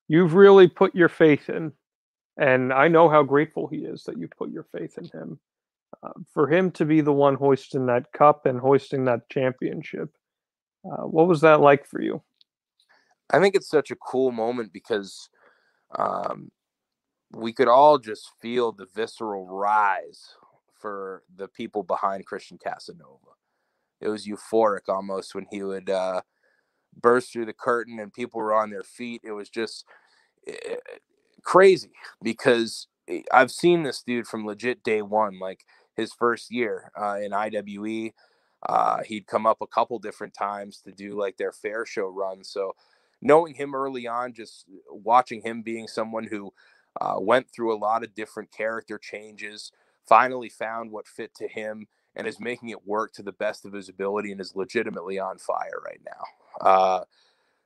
[0.07, 1.73] you've really put your faith in,
[2.37, 5.37] and I know how grateful he is that you put your faith in him.
[6.01, 10.15] Uh, for him to be the one hoisting that cup and hoisting that championship,
[10.85, 12.23] uh, what was that like for you?
[13.31, 15.27] I think it's such a cool moment because
[15.99, 16.49] um,
[17.33, 20.35] we could all just feel the visceral rise
[20.73, 23.35] for the people behind Christian Casanova.
[23.99, 26.21] It was euphoric almost when he would uh,
[27.01, 29.21] burst through the curtain and people were on their feet.
[29.23, 29.85] It was just
[30.47, 30.75] uh,
[31.43, 31.91] crazy
[32.21, 37.19] because eh, I've seen this dude from legit day one, like his first year uh,
[37.21, 38.11] in IWE.
[38.67, 42.43] Uh, he'd come up a couple different times to do like their fair show run.
[42.43, 42.73] So
[43.21, 46.51] knowing him early on, just watching him being someone who
[46.99, 49.71] uh, went through a lot of different character changes,
[50.07, 53.73] finally found what fit to him, and is making it work to the best of
[53.73, 56.23] his ability and is legitimately on fire right now.
[56.61, 57.01] Uh,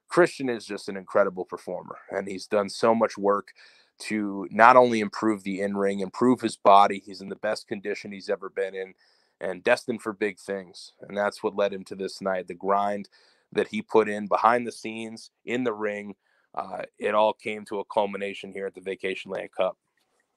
[0.07, 3.53] Christian is just an incredible performer, and he's done so much work
[3.99, 7.01] to not only improve the in ring, improve his body.
[7.05, 8.93] He's in the best condition he's ever been in
[9.39, 10.93] and destined for big things.
[11.01, 13.09] And that's what led him to this night the grind
[13.51, 16.15] that he put in behind the scenes, in the ring,
[16.55, 19.77] uh, it all came to a culmination here at the Vacationland Cup.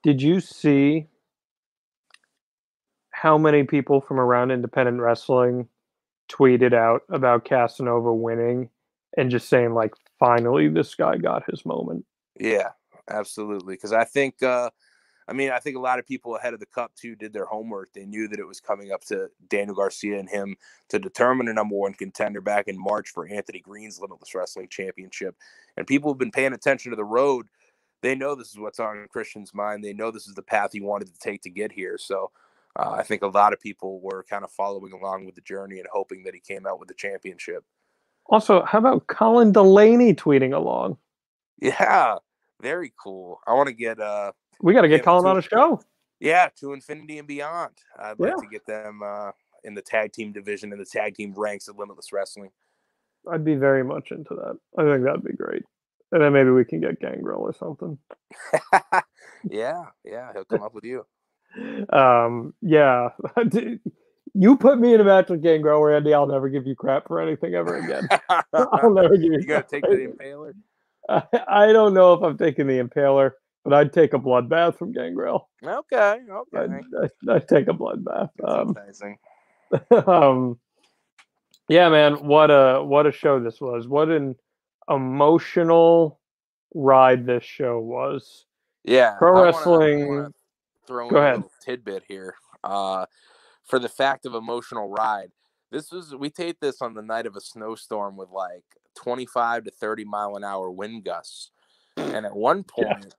[0.02, 1.06] Did you see
[3.10, 5.68] how many people from around independent wrestling
[6.28, 8.70] tweeted out about Casanova winning
[9.16, 12.04] and just saying like, finally, this guy got his moment?
[12.38, 12.70] Yeah,
[13.08, 13.74] absolutely.
[13.74, 14.70] Because I think uh,
[15.26, 17.46] I mean, I think a lot of people ahead of the Cup too did their
[17.46, 17.92] homework.
[17.92, 20.56] They knew that it was coming up to Daniel Garcia and him
[20.90, 25.34] to determine a number one contender back in March for Anthony Green's Limitless Wrestling Championship.
[25.76, 27.46] And people have been paying attention to the road.
[28.02, 29.82] They know this is what's on Christian's mind.
[29.82, 31.96] They know this is the path he wanted to take to get here.
[31.98, 32.30] So
[32.78, 35.78] uh, I think a lot of people were kind of following along with the journey
[35.78, 37.64] and hoping that he came out with the championship.
[38.26, 40.96] Also, how about Colin Delaney tweeting along?
[41.60, 42.16] Yeah,
[42.62, 43.40] very cool.
[43.46, 45.80] I want to get uh we got to get Colin on a show.
[46.20, 47.74] Yeah, to infinity and beyond.
[47.98, 49.32] I'd like to get them uh,
[49.64, 52.50] in the tag team division in the tag team ranks of Limitless Wrestling.
[53.30, 54.58] I'd be very much into that.
[54.78, 55.62] I think that'd be great.
[56.12, 57.98] And then maybe we can get Gangrel or something.
[59.50, 61.04] yeah, yeah, he'll come up with you.
[61.90, 63.10] Um, yeah.
[64.34, 66.14] you put me in a match with Gangrel, Randy.
[66.14, 68.08] I'll never give you crap for anything ever again.
[68.52, 69.38] I'll never give you.
[69.40, 70.54] You gotta take the Impaler.
[71.08, 73.32] I, I don't know if I'm taking the Impaler.
[73.64, 75.48] But I'd take a bloodbath from Gangrel.
[75.64, 76.58] Okay, okay.
[76.58, 76.70] I'd,
[77.02, 78.28] I'd, I'd take a bloodbath.
[78.46, 79.16] Um, amazing.
[80.06, 80.58] um,
[81.68, 83.88] yeah, man, what a what a show this was.
[83.88, 84.36] What an
[84.90, 86.20] emotional
[86.74, 88.44] ride this show was.
[88.84, 90.30] Yeah, pro wrestling.
[90.88, 92.34] Wanna, wanna throw Go tidbit here.
[92.62, 93.06] Uh,
[93.64, 95.30] for the fact of emotional ride,
[95.70, 98.64] this was we taped this on the night of a snowstorm with like
[98.94, 101.50] 25 to 30 mile an hour wind gusts,
[101.96, 103.14] and at one point.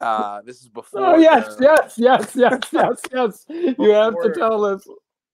[0.00, 1.00] Uh, this is before.
[1.00, 3.44] Oh yes, the, yes, yes, yes, yes, yes.
[3.78, 4.84] you have to tell us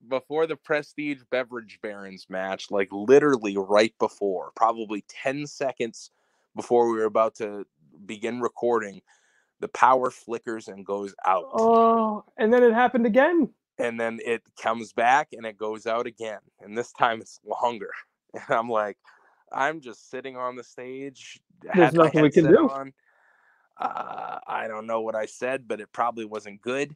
[0.09, 6.11] before the Prestige Beverage Barons match, like literally right before, probably ten seconds
[6.55, 7.65] before we were about to
[8.05, 9.01] begin recording,
[9.61, 11.45] the power flickers and goes out.
[11.53, 13.51] Oh, and then it happened again.
[13.79, 17.91] And then it comes back and it goes out again, and this time it's longer.
[18.33, 18.97] And I'm like,
[19.53, 21.41] I'm just sitting on the stage.
[21.75, 22.69] There's nothing we can do.
[22.71, 22.93] On,
[23.77, 26.95] uh, I don't know what I said, but it probably wasn't good.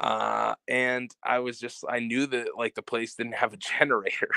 [0.00, 4.30] Uh, and I was just, I knew that like the place didn't have a generator.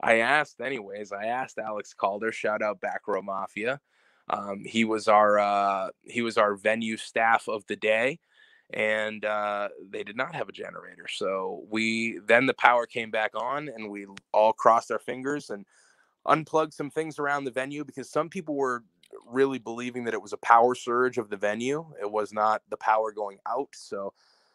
[0.00, 3.80] I asked, anyways, I asked Alex Calder, shout out Back Row Mafia.
[4.30, 8.18] Um, he was our uh, he was our venue staff of the day,
[8.72, 11.06] and uh, they did not have a generator.
[11.08, 15.66] So we then the power came back on, and we all crossed our fingers and
[16.26, 18.84] unplugged some things around the venue because some people were
[19.26, 21.84] really believing that it was a power surge of the venue.
[22.00, 23.68] It was not the power going out.
[23.72, 24.12] So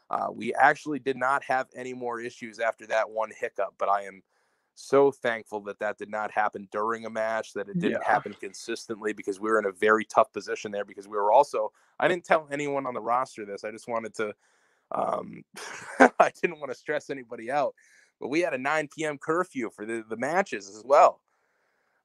[0.09, 3.75] uh, we actually did not have any more issues after that one hiccup.
[3.77, 4.23] But I am
[4.79, 8.11] so thankful that that did not happen during a match, that it didn't yeah.
[8.13, 11.71] happen consistently because we were in a very tough position there because we were also,
[11.99, 13.63] I didn't tell anyone on the roster this.
[13.63, 14.35] I just wanted to,
[14.91, 15.43] um,
[16.19, 17.73] I didn't want to stress anybody out,
[18.21, 19.17] but we had a 9 p.m.
[19.17, 21.21] curfew for the, the matches as well.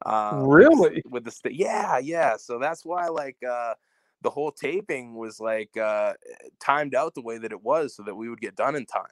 [0.07, 1.03] Uh, really?
[1.11, 2.37] With the, with the yeah, yeah.
[2.39, 3.75] So that's why, like, uh,
[4.23, 6.14] the whole taping was like uh,
[6.59, 9.05] timed out the way that it was so that we would get done in time.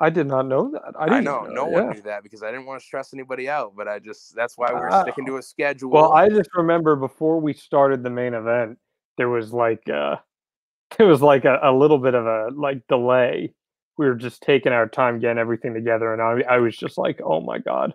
[0.00, 0.94] I did not know that.
[0.98, 3.50] I, I know, know no one knew that because I didn't want to stress anybody
[3.50, 3.74] out.
[3.76, 5.90] But I just that's why we're sticking to a schedule.
[5.90, 8.78] Well, I just remember before we started the main event,
[9.18, 10.16] there was like uh
[10.98, 13.52] there was like a, a little bit of a like delay.
[13.98, 17.20] We were just taking our time getting everything together, and I I was just like,
[17.22, 17.92] oh my god,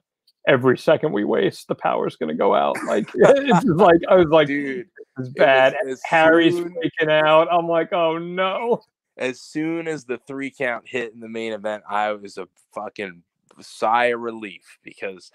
[0.47, 2.78] every second we waste, the power's gonna go out.
[2.86, 4.86] Like it's just like I was like, dude,
[5.18, 5.76] it's bad.
[5.86, 6.76] It Harry's soon...
[6.76, 7.47] freaking out.
[7.51, 8.84] I'm like, oh no
[9.18, 13.24] as soon as the three count hit in the main event, I was a fucking
[13.61, 15.32] sigh of relief because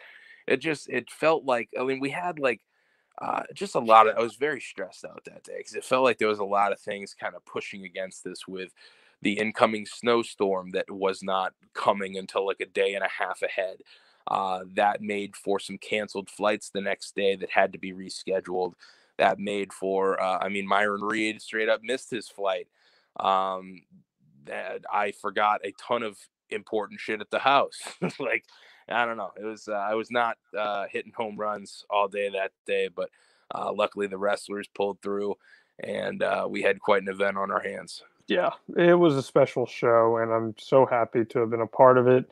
[0.46, 2.60] it just it felt like I mean we had like
[3.20, 6.04] uh, just a lot of I was very stressed out that day because it felt
[6.04, 8.72] like there was a lot of things kind of pushing against this with
[9.22, 13.76] the incoming snowstorm that was not coming until like a day and a half ahead.
[14.26, 18.74] Uh, that made for some canceled flights the next day that had to be rescheduled.
[19.18, 22.68] That made for uh, I mean Myron Reed straight up missed his flight
[23.18, 23.82] um,
[24.44, 26.18] that I forgot a ton of
[26.50, 27.78] important shit at the house.
[28.18, 28.44] like,
[28.88, 29.30] I don't know.
[29.36, 33.10] It was uh, I was not uh, hitting home runs all day that day, but
[33.54, 35.34] uh, luckily the wrestlers pulled through,
[35.82, 38.02] and uh, we had quite an event on our hands.
[38.26, 41.98] Yeah, it was a special show, and I'm so happy to have been a part
[41.98, 42.30] of it.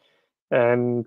[0.51, 1.07] And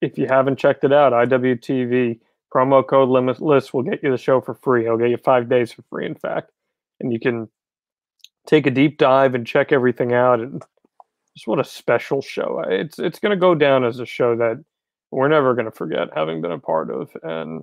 [0.00, 2.20] if you haven't checked it out, IWTV
[2.54, 4.84] promo code Limitless will get you the show for free.
[4.84, 6.50] It'll get you five days for free, in fact,
[7.00, 7.48] and you can
[8.48, 10.40] take a deep dive and check everything out.
[10.40, 10.62] And
[11.36, 12.64] just what a special show!
[12.68, 14.64] It's it's going to go down as a show that
[15.12, 17.10] we're never going to forget having been a part of.
[17.22, 17.62] And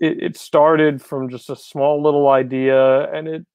[0.00, 3.46] it, it started from just a small little idea, and it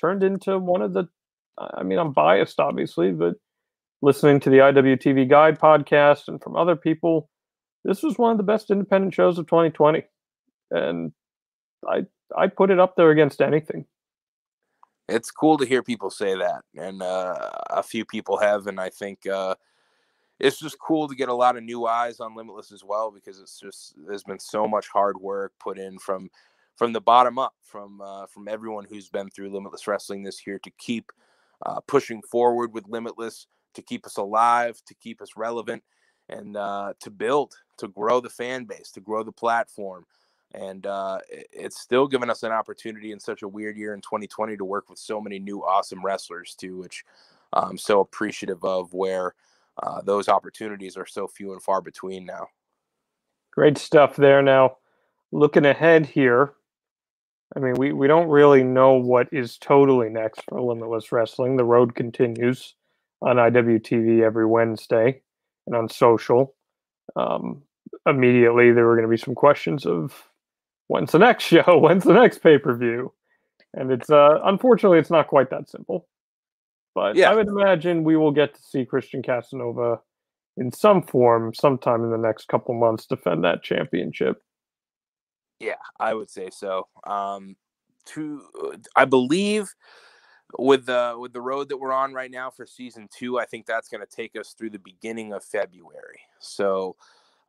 [0.00, 1.08] turned into one of the.
[1.58, 3.34] I mean, I'm biased, obviously, but
[4.00, 7.28] listening to the IWTV Guide podcast and from other people,
[7.84, 10.04] this was one of the best independent shows of 2020,
[10.70, 11.12] and
[11.88, 12.02] I
[12.36, 13.86] I put it up there against anything
[15.08, 18.90] it's cool to hear people say that, and uh, a few people have, and I
[18.90, 19.54] think uh,
[20.38, 23.40] it's just cool to get a lot of new eyes on Limitless as well because
[23.40, 26.30] it's just there's been so much hard work put in from
[26.76, 30.58] from the bottom up from uh, from everyone who's been through Limitless Wrestling this year
[30.60, 31.10] to keep
[31.66, 35.82] uh, pushing forward with Limitless, to keep us alive, to keep us relevant,
[36.28, 40.04] and uh, to build, to grow the fan base, to grow the platform
[40.54, 44.56] and uh, it's still given us an opportunity in such a weird year in 2020
[44.56, 47.04] to work with so many new awesome wrestlers too which
[47.52, 49.34] i'm so appreciative of where
[49.82, 52.48] uh, those opportunities are so few and far between now.
[53.52, 54.42] Great stuff there.
[54.42, 54.78] Now
[55.32, 56.54] looking ahead here
[57.54, 61.56] i mean we, we don't really know what is totally next for limitless wrestling.
[61.56, 62.74] The road continues
[63.20, 65.20] on iwtv every wednesday
[65.66, 66.54] and on social.
[67.16, 67.62] Um,
[68.06, 70.14] immediately there were going to be some questions of
[70.88, 71.78] when's the next show?
[71.78, 73.12] When's the next pay per view?
[73.74, 76.08] And it's uh, unfortunately it's not quite that simple.
[76.94, 77.30] But yeah.
[77.30, 80.00] I would imagine we will get to see Christian Casanova
[80.56, 84.42] in some form sometime in the next couple months defend that championship.
[85.60, 86.88] Yeah, I would say so.
[87.06, 87.56] Um,
[88.06, 88.42] to
[88.96, 89.72] I believe
[90.58, 93.66] with the with the road that we're on right now for season two, I think
[93.66, 96.20] that's going to take us through the beginning of February.
[96.40, 96.96] So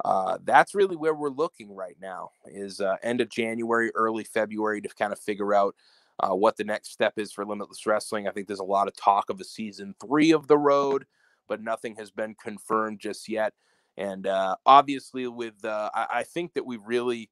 [0.05, 4.81] uh, that's really where we're looking right now is uh, end of January, early February
[4.81, 5.75] to kind of figure out
[6.19, 8.27] uh, what the next step is for Limitless Wrestling.
[8.27, 11.05] I think there's a lot of talk of a season three of the road,
[11.47, 13.53] but nothing has been confirmed just yet.
[13.97, 17.29] And uh, obviously, with uh, I, I, think that we really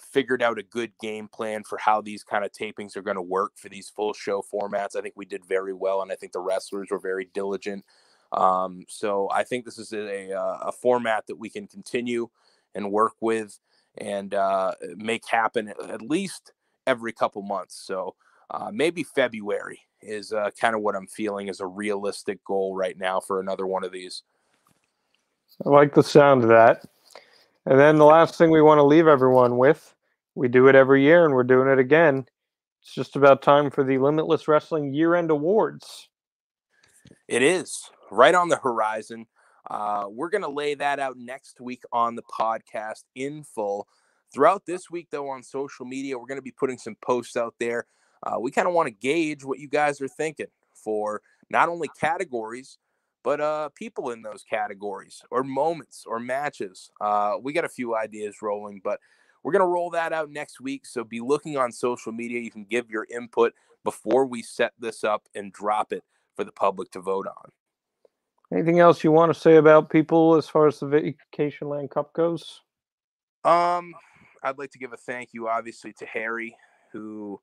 [0.00, 3.22] figured out a good game plan for how these kind of tapings are going to
[3.22, 4.96] work for these full show formats.
[4.96, 7.84] I think we did very well, and I think the wrestlers were very diligent
[8.32, 12.28] um, so I think this is a, uh, a, format that we can continue
[12.74, 13.58] and work with
[13.96, 16.52] and uh, make happen at least
[16.86, 17.82] every couple months.
[17.86, 18.16] So
[18.50, 22.98] uh, maybe February is uh, kind of what I'm feeling is a realistic goal right
[22.98, 24.22] now for another one of these.
[25.64, 26.84] I like the sound of that.
[27.64, 29.94] And then the last thing we want to leave everyone with,
[30.34, 32.26] we do it every year and we're doing it again,
[32.82, 36.08] it's just about time for the Limitless Wrestling year end awards.
[37.26, 39.26] It is right on the horizon.
[39.68, 43.86] Uh, we're going to lay that out next week on the podcast in full.
[44.32, 47.54] Throughout this week, though, on social media, we're going to be putting some posts out
[47.58, 47.86] there.
[48.22, 51.88] Uh, we kind of want to gauge what you guys are thinking for not only
[52.00, 52.78] categories,
[53.22, 56.90] but uh, people in those categories or moments or matches.
[57.00, 59.00] Uh, we got a few ideas rolling, but
[59.42, 60.86] we're going to roll that out next week.
[60.86, 62.40] So be looking on social media.
[62.40, 63.54] You can give your input
[63.84, 66.04] before we set this up and drop it
[66.36, 67.50] for the public to vote on.
[68.52, 72.62] Anything else you want to say about people as far as the Vacationland Cup goes?
[73.44, 73.94] Um,
[74.42, 76.56] I'd like to give a thank you, obviously, to Harry,
[76.92, 77.40] who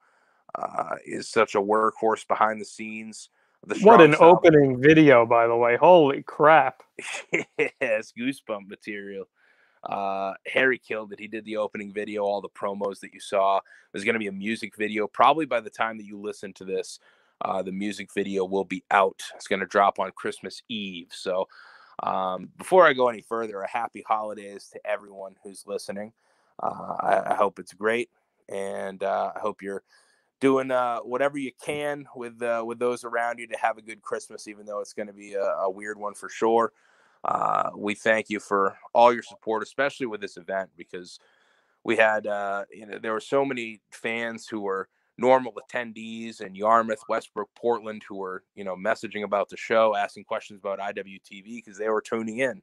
[0.56, 3.30] uh, is such a workhorse behind the scenes.
[3.68, 5.76] The what an opening video, by the way!
[5.76, 6.84] Holy crap!
[7.82, 9.26] yes, goosebump material.
[9.84, 11.20] Uh, Harry killed it.
[11.20, 13.60] He did the opening video, all the promos that you saw.
[13.92, 15.08] There's going to be a music video.
[15.08, 17.00] Probably by the time that you listen to this,
[17.46, 19.22] uh, the music video will be out.
[19.36, 21.10] It's going to drop on Christmas Eve.
[21.12, 21.48] So,
[22.02, 26.12] um, before I go any further, a happy holidays to everyone who's listening.
[26.62, 28.10] Uh, I, I, hope it's great,
[28.50, 29.84] and uh, I hope you're
[30.40, 34.02] doing uh, whatever you can with uh, with those around you to have a good
[34.02, 36.74] Christmas, even though it's going to be a, a, weird one for sure.
[37.24, 41.20] Uh, we thank you for all your support, especially with this event, because
[41.84, 46.56] we had uh, you know there were so many fans who were normal attendees in
[46.56, 51.46] Yarmouth, Westbrook, Portland who were you know messaging about the show, asking questions about IWTV
[51.46, 52.62] because they were tuning in,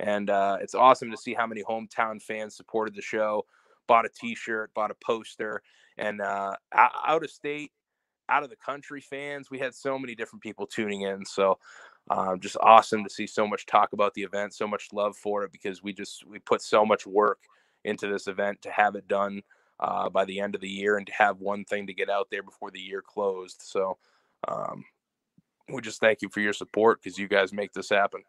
[0.00, 3.44] and uh, it's awesome to see how many hometown fans supported the show,
[3.86, 5.62] bought a T-shirt, bought a poster,
[5.96, 7.72] and uh, out of state,
[8.28, 9.50] out of the country fans.
[9.50, 11.24] We had so many different people tuning in.
[11.24, 11.58] So
[12.10, 15.44] um, just awesome to see so much talk about the event, so much love for
[15.44, 17.40] it because we just we put so much work
[17.84, 19.42] into this event to have it done
[19.80, 22.28] uh, by the end of the year and to have one thing to get out
[22.30, 23.62] there before the year closed.
[23.62, 23.98] So
[24.46, 24.84] um,
[25.72, 28.22] we just thank you for your support because you guys make this happen.